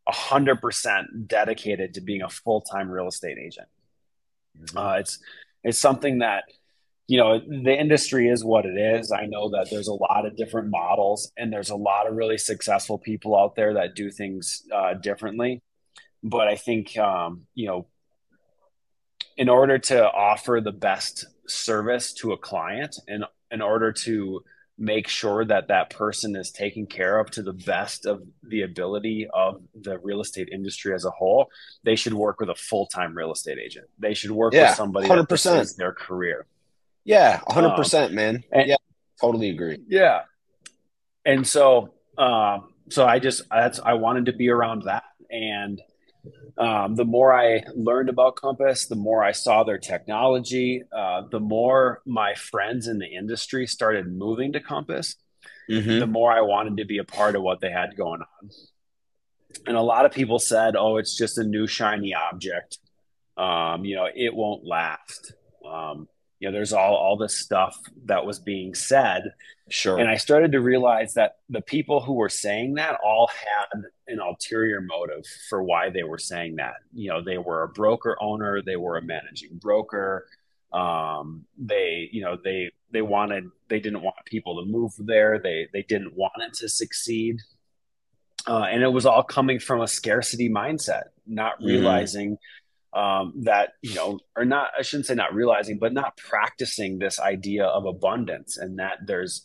[0.08, 3.68] 100% dedicated to being a full-time real estate agent.
[4.58, 4.78] Mm-hmm.
[4.78, 5.18] uh, it's
[5.64, 6.44] it's something that
[7.08, 9.12] you know the industry is what it is.
[9.12, 12.38] I know that there's a lot of different models and there's a lot of really
[12.38, 15.62] successful people out there that do things uh, differently.
[16.22, 17.86] But i think um, you know
[19.36, 24.42] in order to offer the best service to a client and in order to
[24.82, 29.28] make sure that that person is taken care of to the best of the ability
[29.32, 31.48] of the real estate industry as a whole,
[31.84, 33.86] they should work with a full time real estate agent.
[34.00, 35.44] They should work yeah, with somebody 100%.
[35.44, 36.46] that is their career.
[37.04, 38.42] Yeah, hundred um, percent, man.
[38.50, 38.76] And, yeah,
[39.20, 39.78] totally agree.
[39.86, 40.22] Yeah,
[41.24, 45.80] and so, um, so I just that's I wanted to be around that, and
[46.58, 51.40] um, the more I learned about Compass, the more I saw their technology, uh, the
[51.40, 55.16] more my friends in the industry started moving to Compass,
[55.68, 55.98] mm-hmm.
[55.98, 58.50] the more I wanted to be a part of what they had going on.
[59.66, 62.78] And a lot of people said, "Oh, it's just a new shiny object.
[63.36, 65.34] Um, you know, it won't last."
[65.66, 66.08] Um,
[66.42, 69.32] you know, there's all all this stuff that was being said,
[69.68, 69.96] Sure.
[69.96, 74.18] And I started to realize that the people who were saying that all had an
[74.18, 76.74] ulterior motive for why they were saying that.
[76.92, 80.26] You know, they were a broker owner, they were a managing broker.
[80.72, 85.38] Um, they, you know, they they wanted they didn't want people to move there.
[85.38, 87.40] They they didn't want it to succeed.
[88.48, 92.38] Uh, and it was all coming from a scarcity mindset, not mm-hmm.
[92.92, 94.70] Um, that you know, or not.
[94.78, 99.44] I shouldn't say not realizing, but not practicing this idea of abundance, and that there's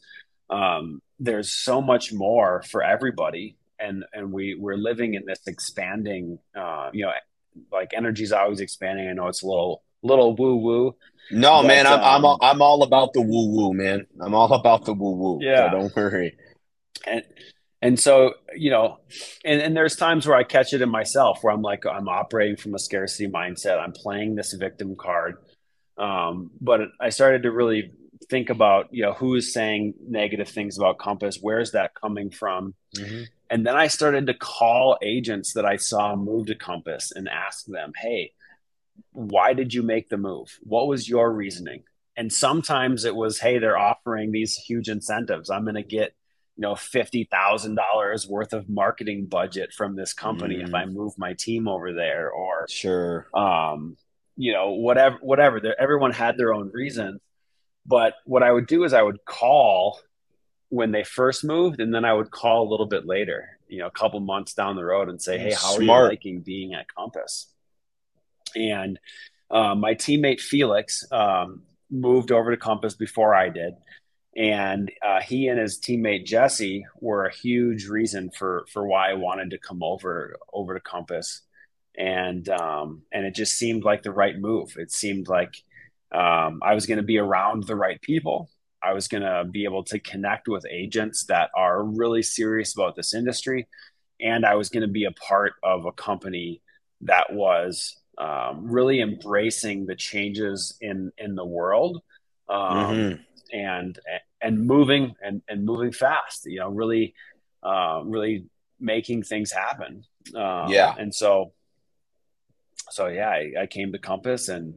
[0.50, 3.58] um, there's so much more for everybody.
[3.80, 7.12] And and we we're living in this expanding uh, you know
[7.72, 9.08] like energy's always expanding.
[9.08, 10.96] I know it's a little little woo woo
[11.32, 14.06] no but, man i'm um, I'm, all, I'm all about the woo woo man.
[14.22, 15.72] I'm all about the woo woo yeah.
[15.72, 16.38] so don't worry.
[17.06, 17.24] And
[17.82, 19.00] and so you know
[19.46, 22.56] and, and there's times where i catch it in myself where i'm like i'm operating
[22.56, 23.80] from a scarcity mindset.
[23.80, 25.36] I'm playing this victim card.
[25.98, 27.92] Um, but i started to really
[28.30, 31.40] think about you know who is saying negative things about compass?
[31.42, 32.74] Where's that coming from?
[32.96, 33.24] Mm-hmm.
[33.50, 37.66] and then i started to call agents that i saw move to compass and ask
[37.66, 38.32] them hey
[39.12, 40.60] why did you make the move?
[40.64, 41.84] What was your reasoning?
[42.16, 45.50] And sometimes it was hey they're offering these huge incentives.
[45.50, 46.14] I'm going to get
[46.58, 50.68] you know $50,000 worth of marketing budget from this company mm.
[50.68, 53.96] if I move my team over there or sure um
[54.36, 57.22] you know whatever whatever everyone had their own reasons
[57.88, 60.00] but what I would do is I would call
[60.70, 63.88] when they first moved, and then I would call a little bit later, you know,
[63.88, 65.80] a couple months down the road, and say, "Hey, how Smart.
[65.80, 67.48] are you liking being at Compass?"
[68.56, 69.00] And
[69.50, 73.76] uh, my teammate Felix um, moved over to Compass before I did,
[74.38, 79.16] and uh, he and his teammate Jesse were a huge reason for for why I
[79.16, 81.42] wanted to come over over to Compass,
[81.98, 84.76] and um, and it just seemed like the right move.
[84.78, 85.56] It seemed like
[86.12, 88.50] um, I was going to be around the right people.
[88.82, 92.96] I was going to be able to connect with agents that are really serious about
[92.96, 93.68] this industry.
[94.22, 96.62] And I was going to be a part of a company
[97.02, 102.02] that was um, really embracing the changes in, in the world
[102.50, 103.58] um, mm-hmm.
[103.58, 104.00] and,
[104.42, 107.14] and moving and, and moving fast, you know, really,
[107.64, 108.46] uh, really
[108.80, 110.04] making things happen.
[110.36, 110.94] Uh, yeah.
[110.98, 111.54] And so,
[112.90, 114.76] so yeah, I, I came to Compass and,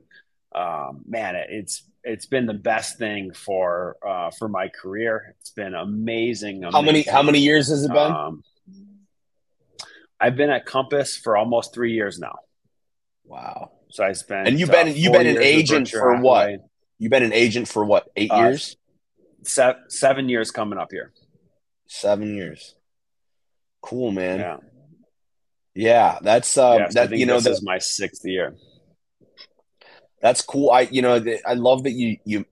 [0.52, 5.36] um, man, it's it's been the best thing for uh, for my career.
[5.40, 6.72] It's been amazing, amazing.
[6.72, 8.12] How many how many years has it been?
[8.12, 8.42] Um,
[10.18, 12.36] I've been at Compass for almost three years now.
[13.24, 13.72] Wow.
[13.90, 16.60] So I spent and you've been uh, you've been an agent for what?
[16.98, 18.08] You've been an agent for what?
[18.16, 18.76] Eight uh, years?
[19.42, 21.12] Se- seven years coming up here.
[21.86, 22.74] Seven years.
[23.82, 24.40] Cool, man.
[24.40, 24.56] Yeah.
[25.74, 28.56] Yeah, that's um, Yes, that you know this that is my sixth year.
[30.20, 30.70] that's cool.
[30.70, 32.44] I you know the, I love that you you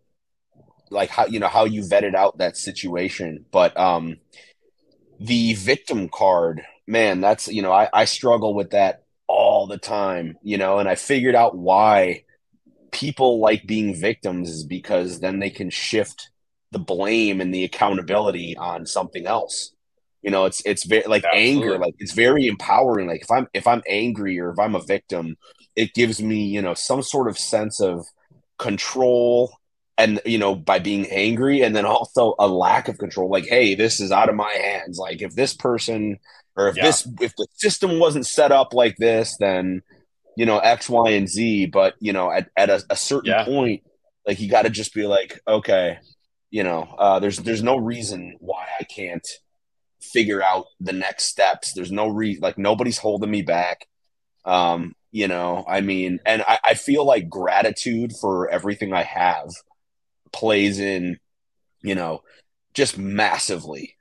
[0.90, 4.18] like how you know how you vetted out that situation, but um,
[5.20, 10.38] the victim card, man, that's you know I I struggle with that all the time,
[10.42, 12.24] you know, and I figured out why
[12.92, 16.30] people like being victims is because then they can shift
[16.72, 19.72] the blame and the accountability on something else.
[20.22, 23.06] You know, it's it's very like anger, like it's very empowering.
[23.08, 25.36] Like if I'm if I'm angry or if I'm a victim,
[25.76, 28.04] it gives me, you know, some sort of sense of
[28.58, 29.52] control
[29.96, 33.74] and you know by being angry and then also a lack of control like hey
[33.74, 36.18] this is out of my hands like if this person
[36.56, 36.82] or if Yeah.
[36.84, 39.82] this if the system wasn't set up like this then
[40.36, 43.44] you know x y and z but you know at, at a, a certain Yeah.
[43.44, 43.82] point
[44.26, 45.98] like you got to just be like okay
[46.50, 49.26] you know uh there's there's no reason why i can't
[50.00, 51.72] figure out the next steps.
[51.72, 53.86] There's no re like nobody's holding me back.
[54.44, 59.48] Um you know i mean and I, I feel like gratitude for everything i have
[60.34, 61.18] plays in
[61.80, 62.22] you know
[62.74, 63.96] just massively.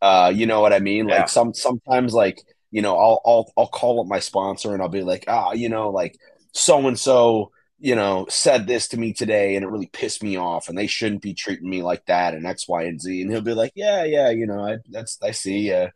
[0.00, 1.08] Uh you know what i mean?
[1.08, 1.18] Yeah.
[1.20, 2.40] like some sometimes like
[2.70, 5.68] you know i'll i'll i'll call up my sponsor and i'll be like ah you
[5.68, 6.16] know like
[6.52, 7.50] so and so
[7.82, 10.86] you know said this to me today and it really pissed me off and they
[10.86, 13.72] shouldn't be treating me like that and x y and z and he'll be like
[13.74, 15.88] yeah yeah you know i that's i see uh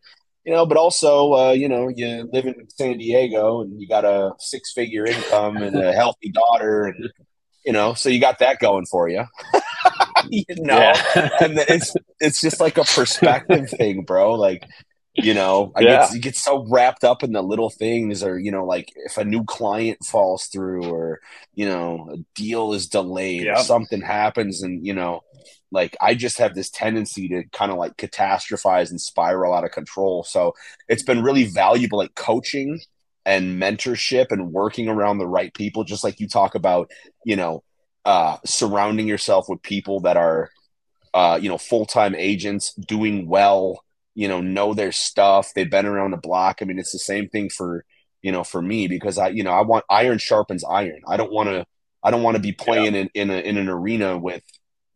[0.45, 4.05] you know but also uh you know you live in san diego and you got
[4.05, 7.09] a six figure income and a healthy daughter and
[7.65, 9.25] you know so you got that going for you
[10.29, 11.29] you know Yeah.
[11.41, 14.33] and it's it's just like a perspective thing, bro.
[14.35, 14.65] Like,
[15.21, 16.09] you know, I Yeah.
[16.09, 19.17] get you get so wrapped up in the little things, or you know, like if
[19.19, 21.21] a new client falls through, or
[21.55, 25.23] you know, a deal is delayed, or something happens, and you know,
[25.71, 29.73] like I just have this tendency to kind of like catastrophize and spiral out of
[29.73, 30.23] control.
[30.25, 30.53] So
[30.89, 32.81] it's been really valuable, like coaching
[33.25, 36.91] and mentorship and working around the right people, just like you talk about,
[37.25, 37.63] you know,
[38.05, 40.51] uh, surrounding yourself with people that are
[41.15, 43.83] uh, you know, full time agents doing well,
[44.17, 45.53] you know, know their stuff.
[45.55, 46.59] They've been around the block.
[46.61, 47.85] I mean, it's the same thing for,
[48.23, 51.03] you know, for me because I, you know, I want iron sharpens iron.
[51.07, 51.67] I don't want to,
[52.03, 54.43] I don't want to be playing in, in, a, in an arena with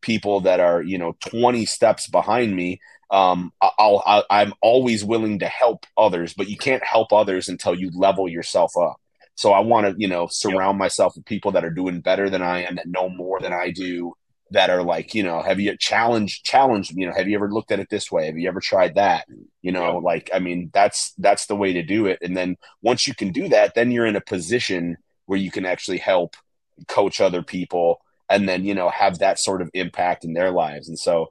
[0.00, 2.80] people that are, you know, 20 steps behind me.
[3.10, 7.74] Um, I'll, I, I'm always willing to help others, but you can't help others until
[7.74, 8.96] you level yourself up.
[9.34, 12.40] So I want to, you know, surround myself with people that are doing better than
[12.40, 14.14] I am, that know more than I do,
[14.50, 17.70] that are like, you know, have you challenged challenged, you know, have you ever looked
[17.70, 18.26] at it this way?
[18.26, 19.26] Have you ever tried that?
[19.62, 22.18] You know, like I mean, that's that's the way to do it.
[22.22, 24.96] And then once you can do that, then you're in a position
[25.26, 26.36] where you can actually help
[26.88, 30.88] coach other people and then, you know, have that sort of impact in their lives.
[30.88, 31.30] And so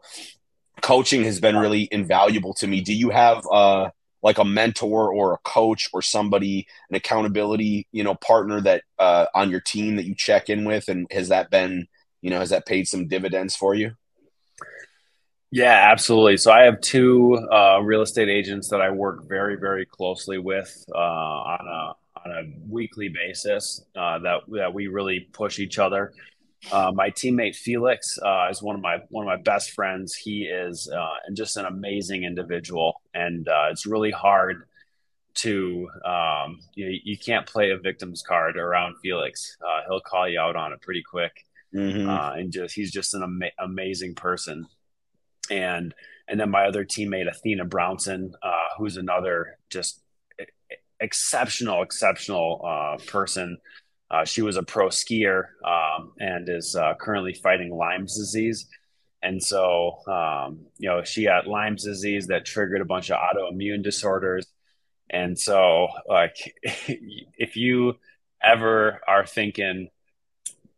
[0.81, 2.81] coaching has been really invaluable to me.
[2.81, 3.89] Do you have uh
[4.21, 9.25] like a mentor or a coach or somebody an accountability you know partner that uh
[9.33, 11.87] on your team that you check in with and has that been
[12.21, 13.91] you know has that paid some dividends for you
[15.51, 16.37] Yeah, absolutely.
[16.37, 20.85] So I have two uh, real estate agents that I work very, very closely with
[20.93, 23.83] uh, on a on a weekly basis.
[23.95, 26.13] Uh, that that we really push each other.
[26.71, 30.13] Uh, my teammate Felix uh, is one of my one of my best friends.
[30.13, 34.65] He is uh, and just an amazing individual, and it's really hard
[35.35, 39.57] to um, you, you can't play a victim's card around Felix.
[39.65, 42.09] Uh, he'll call you out on it pretty quick, mm-hmm.
[42.09, 44.65] uh, and just he's just an ama- amazing person
[45.49, 45.93] and
[46.27, 50.01] and then my other teammate Athena Brownson, uh, who's another just
[50.99, 53.57] exceptional, exceptional uh, person.
[54.11, 58.67] Uh, she was a pro skier um, and is uh, currently fighting Lyme's disease.
[59.23, 63.83] And so, um, you know, she got Lyme's disease that triggered a bunch of autoimmune
[63.83, 64.45] disorders.
[65.09, 67.95] And so, like, if you
[68.41, 69.89] ever are thinking,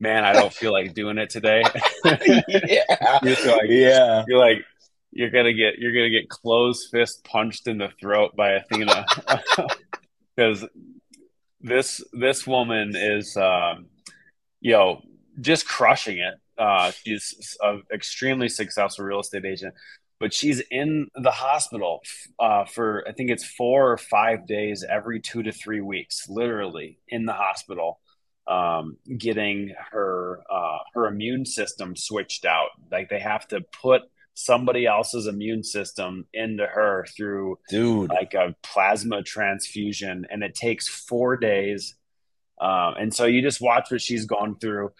[0.01, 1.63] man, I don't feel like doing it today,
[2.03, 3.19] yeah.
[3.23, 4.25] You're like, yeah.
[4.27, 4.65] you're like
[5.11, 9.05] you're gonna get you're gonna get closed fist punched in the throat by Athena.
[10.33, 10.65] Because
[11.59, 13.87] this this woman is um,
[14.61, 15.01] you know
[15.41, 16.35] just crushing it.
[16.57, 19.75] Uh, she's an extremely successful real estate agent,
[20.21, 22.01] but she's in the hospital
[22.39, 26.99] uh, for I think it's four or five days every two to three weeks, literally
[27.09, 27.99] in the hospital
[28.51, 32.69] um, getting her uh, her immune system switched out.
[32.91, 34.01] Like they have to put
[34.33, 40.87] somebody else's immune system into her through dude like a plasma transfusion, and it takes
[40.89, 41.95] four days.
[42.59, 44.91] Um, and so you just watch what she's gone through,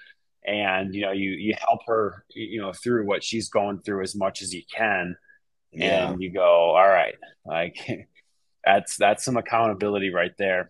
[0.46, 4.16] and you know you you help her you know through what she's going through as
[4.16, 5.18] much as you can,
[5.74, 7.78] yeah and you go all right like
[8.64, 10.70] that's that's some accountability right there.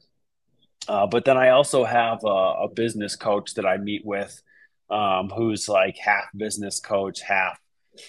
[0.87, 2.27] Uh, but then I also have a,
[2.63, 4.41] a, business coach that I meet with,
[4.89, 7.59] um, who's like half business coach, half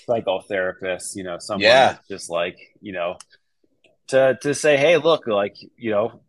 [0.08, 1.14] psychotherapist.
[1.14, 1.96] You know, someone yeah.
[2.08, 3.18] just like you know,
[4.08, 6.22] to to say, hey, look, like you know,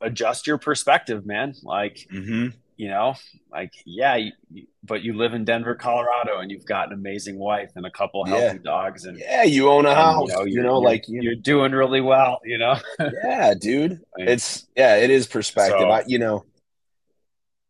[0.00, 1.54] adjust your perspective, man.
[1.62, 2.48] Like, mm-hmm.
[2.80, 3.14] You know,
[3.52, 4.32] like yeah, you,
[4.82, 8.24] but you live in Denver, Colorado, and you've got an amazing wife and a couple
[8.24, 8.62] healthy yeah.
[8.64, 10.30] dogs, and yeah, you own a house.
[10.30, 12.40] You know, you know like you're, you're, doing really well.
[12.42, 12.78] You know,
[13.22, 14.00] yeah, dude.
[14.16, 15.78] It's yeah, it is perspective.
[15.78, 16.46] So, I, you know,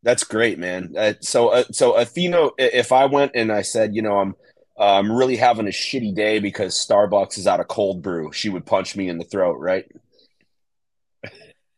[0.04, 0.94] that's great, man.
[0.96, 4.36] Uh, so, uh, so Athena, if I went and I said, you know, I'm.
[4.78, 8.32] Uh, I'm really having a shitty day because Starbucks is out of cold brew.
[8.32, 9.84] She would punch me in the throat, right?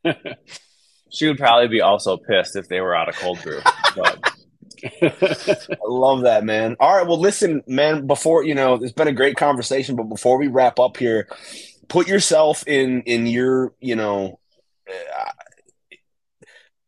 [1.13, 3.61] she would probably be also pissed if they were out of cold brew.
[3.95, 4.33] But
[5.03, 6.77] I love that, man.
[6.81, 8.07] All right, well, listen, man.
[8.07, 11.29] Before you know, it's been a great conversation, but before we wrap up here,
[11.89, 14.39] put yourself in in your you know.
[14.89, 15.31] Uh,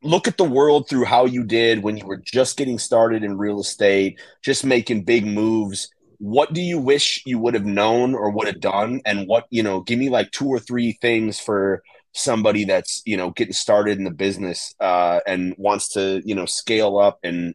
[0.02, 3.38] look at the world through how you did when you were just getting started in
[3.38, 5.90] real estate, just making big moves.
[6.18, 9.00] What do you wish you would have known or would have done?
[9.06, 11.82] And what, you know, give me like two or three things for
[12.14, 16.46] somebody that's you know getting started in the business uh, and wants to you know
[16.46, 17.54] scale up and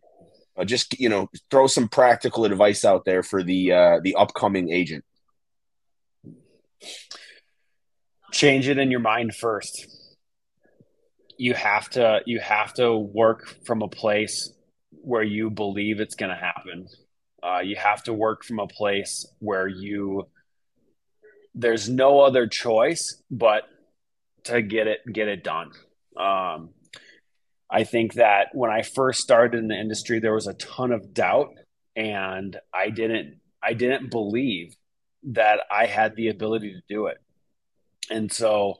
[0.57, 4.69] uh, just you know throw some practical advice out there for the uh, the upcoming
[4.71, 5.03] agent.
[8.31, 9.87] Change it in your mind first.
[11.37, 14.53] You have to you have to work from a place
[14.91, 16.87] where you believe it's going to happen.
[17.41, 20.27] Uh, you have to work from a place where you
[21.55, 23.63] there's no other choice but
[24.49, 25.71] to get it get it done.
[26.17, 26.69] Um,
[27.69, 31.13] I think that when I first started in the industry, there was a ton of
[31.13, 31.53] doubt,
[31.95, 34.75] and I didn't I didn't believe
[35.23, 37.17] that I had the ability to do it,
[38.09, 38.77] and so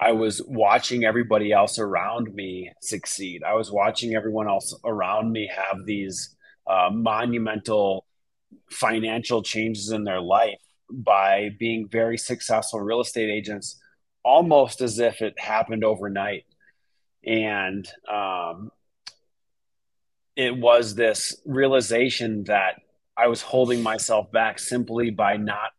[0.00, 3.42] I was watching everybody else around me succeed.
[3.42, 6.36] I was watching everyone else around me have these
[6.66, 8.04] uh, monumental
[8.70, 10.58] financial changes in their life
[10.90, 13.80] by being very successful real estate agents
[14.24, 16.44] almost as if it happened overnight.
[17.24, 18.70] And um,
[20.36, 22.80] it was this realization that
[23.16, 25.70] I was holding myself back simply by not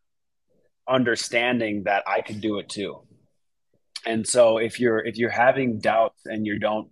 [0.88, 3.02] understanding that I could do it too.
[4.06, 6.90] And so if you're if you're having doubts and you don't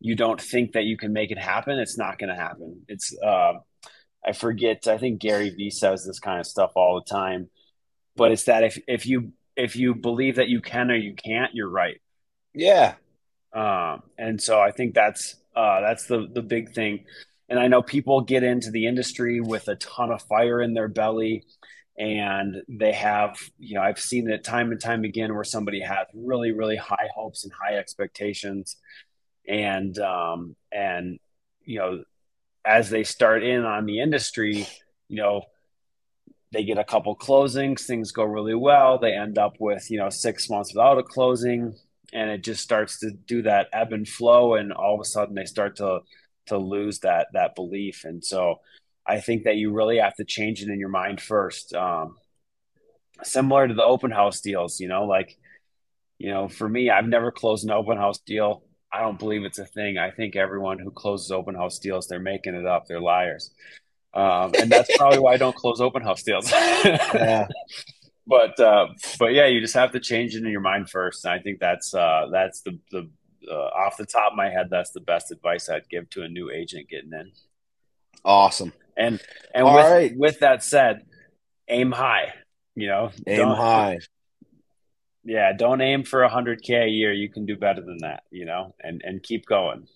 [0.00, 2.82] you don't think that you can make it happen, it's not going to happen.
[2.88, 3.54] It's uh,
[4.26, 4.86] I forget.
[4.86, 7.48] I think Gary Vee says this kind of stuff all the time,
[8.16, 11.52] but it's that if if you if you believe that you can or you can't,
[11.52, 12.00] you're right.
[12.54, 12.94] Yeah.
[13.52, 17.04] Um, and so I think that's uh, that's the the big thing.
[17.48, 20.88] And I know people get into the industry with a ton of fire in their
[20.88, 21.44] belly,
[21.98, 26.06] and they have you know I've seen it time and time again where somebody has
[26.14, 28.76] really really high hopes and high expectations,
[29.46, 31.18] and um, and
[31.64, 32.04] you know
[32.64, 34.68] as they start in on the industry,
[35.08, 35.42] you know
[36.52, 38.98] they get a couple closings, things go really well.
[38.98, 41.74] They end up with, you know, six months without a closing,
[42.12, 45.34] and it just starts to do that ebb and flow, and all of a sudden
[45.34, 46.00] they start to
[46.46, 48.04] to lose that that belief.
[48.04, 48.60] And so
[49.06, 51.74] I think that you really have to change it in your mind first.
[51.74, 52.16] Um,
[53.22, 55.36] similar to the open house deals, you know, like,
[56.18, 58.62] you know, for me, I've never closed an open house deal.
[58.92, 59.98] I don't believe it's a thing.
[59.98, 62.86] I think everyone who closes open house deals, they're making it up.
[62.86, 63.52] They're liars.
[64.14, 66.50] Um, and that's probably why I don't close open house deals.
[66.52, 67.46] yeah.
[68.26, 68.88] But uh,
[69.18, 71.24] but yeah, you just have to change it in your mind first.
[71.24, 73.08] And I think that's uh, that's the the
[73.50, 76.28] uh, off the top of my head, that's the best advice I'd give to a
[76.28, 77.32] new agent getting in.
[78.24, 78.72] Awesome.
[78.96, 79.20] And
[79.54, 80.16] and All with right.
[80.16, 81.06] with that said,
[81.68, 82.34] aim high.
[82.74, 84.00] You know, aim high.
[85.24, 87.12] Yeah, don't aim for a hundred k a year.
[87.12, 88.24] You can do better than that.
[88.30, 89.86] You know, and and keep going.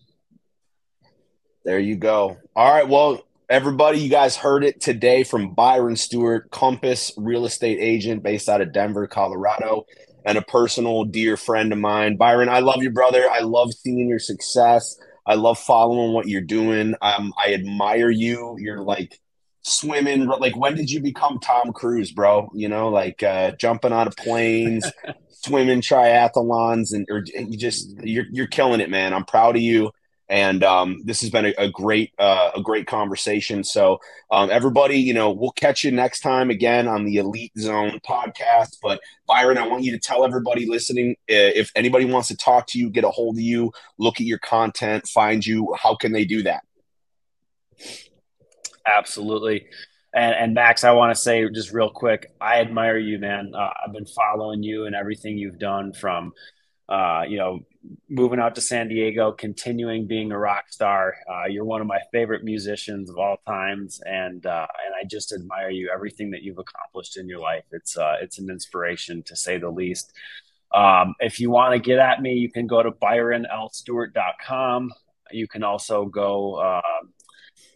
[1.64, 2.38] There you go.
[2.56, 2.88] All right.
[2.88, 8.48] Well, Everybody, you guys heard it today from Byron Stuart, Compass real estate agent based
[8.48, 9.84] out of Denver, Colorado,
[10.24, 12.16] and a personal dear friend of mine.
[12.16, 13.28] Byron, I love you, brother.
[13.30, 14.98] I love seeing your success.
[15.26, 16.94] I love following what you're doing.
[17.02, 18.56] Um, I admire you.
[18.58, 19.20] You're like
[19.60, 20.24] swimming.
[20.24, 22.50] Like, when did you become Tom Cruise, bro?
[22.54, 24.90] You know, like uh, jumping out of planes,
[25.28, 29.12] swimming triathlons, and or you just you're you're killing it, man.
[29.12, 29.92] I'm proud of you
[30.32, 33.62] and um, this has been a, a great uh, a great conversation.
[33.62, 38.00] So um, everybody, you know, we'll catch you next time again on the Elite Zone
[38.08, 38.78] podcast.
[38.82, 42.78] But Byron, I want you to tell everybody listening if anybody wants to talk to
[42.78, 45.76] you, get a hold of you, look at your content, find you.
[45.78, 46.62] How can they do that?
[48.86, 49.66] Absolutely.
[50.14, 53.52] And, and Max, I want to say just real quick, I admire you, man.
[53.54, 56.32] Uh, I've been following you and everything you've done from,
[56.88, 57.66] uh, you know,
[58.08, 61.16] moving out to San Diego, continuing being a rock star.
[61.30, 65.32] Uh, you're one of my favorite musicians of all times, and uh, and I just
[65.32, 65.90] admire you.
[65.92, 69.70] Everything that you've accomplished in your life, it's uh, it's an inspiration to say the
[69.70, 70.12] least.
[70.74, 74.92] Um, if you want to get at me, you can go to byronlstuart.com.
[75.30, 76.80] You can also go uh,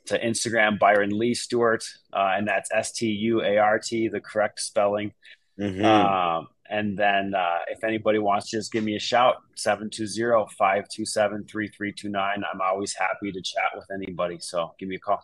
[0.06, 4.20] to Instagram, Byron Lee Stuart, uh, and that's S T U A R T, the
[4.20, 5.12] correct spelling.
[5.58, 5.84] Mm-hmm.
[5.84, 12.16] Um, and then uh, if anybody wants to just give me a shout, 720-527-3329.
[12.16, 14.38] I'm always happy to chat with anybody.
[14.40, 15.22] So give me a call.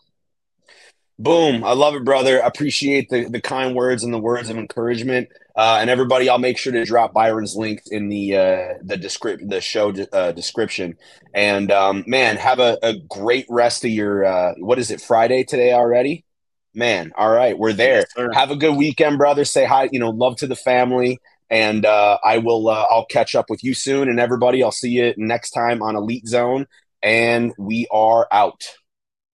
[1.19, 1.63] Boom.
[1.63, 2.43] I love it, brother.
[2.43, 5.29] I appreciate the, the kind words and the words of encouragement.
[5.55, 9.49] Uh, and everybody, I'll make sure to drop Byron's link in the uh, the descript
[9.49, 10.97] the show uh, description.
[11.35, 15.45] And um, man, have a, a great rest of your uh, what is it Friday
[15.45, 16.25] today already?
[16.75, 18.07] Man, all right, we're there.
[18.17, 19.45] Yes, have a good weekend, brother.
[19.45, 21.21] Say hi, you know, love to the family.
[21.53, 24.09] And uh, I will uh, I'll catch up with you soon.
[24.09, 26.67] And everybody, I'll see you next time on Elite Zone.
[27.03, 28.63] And we are out.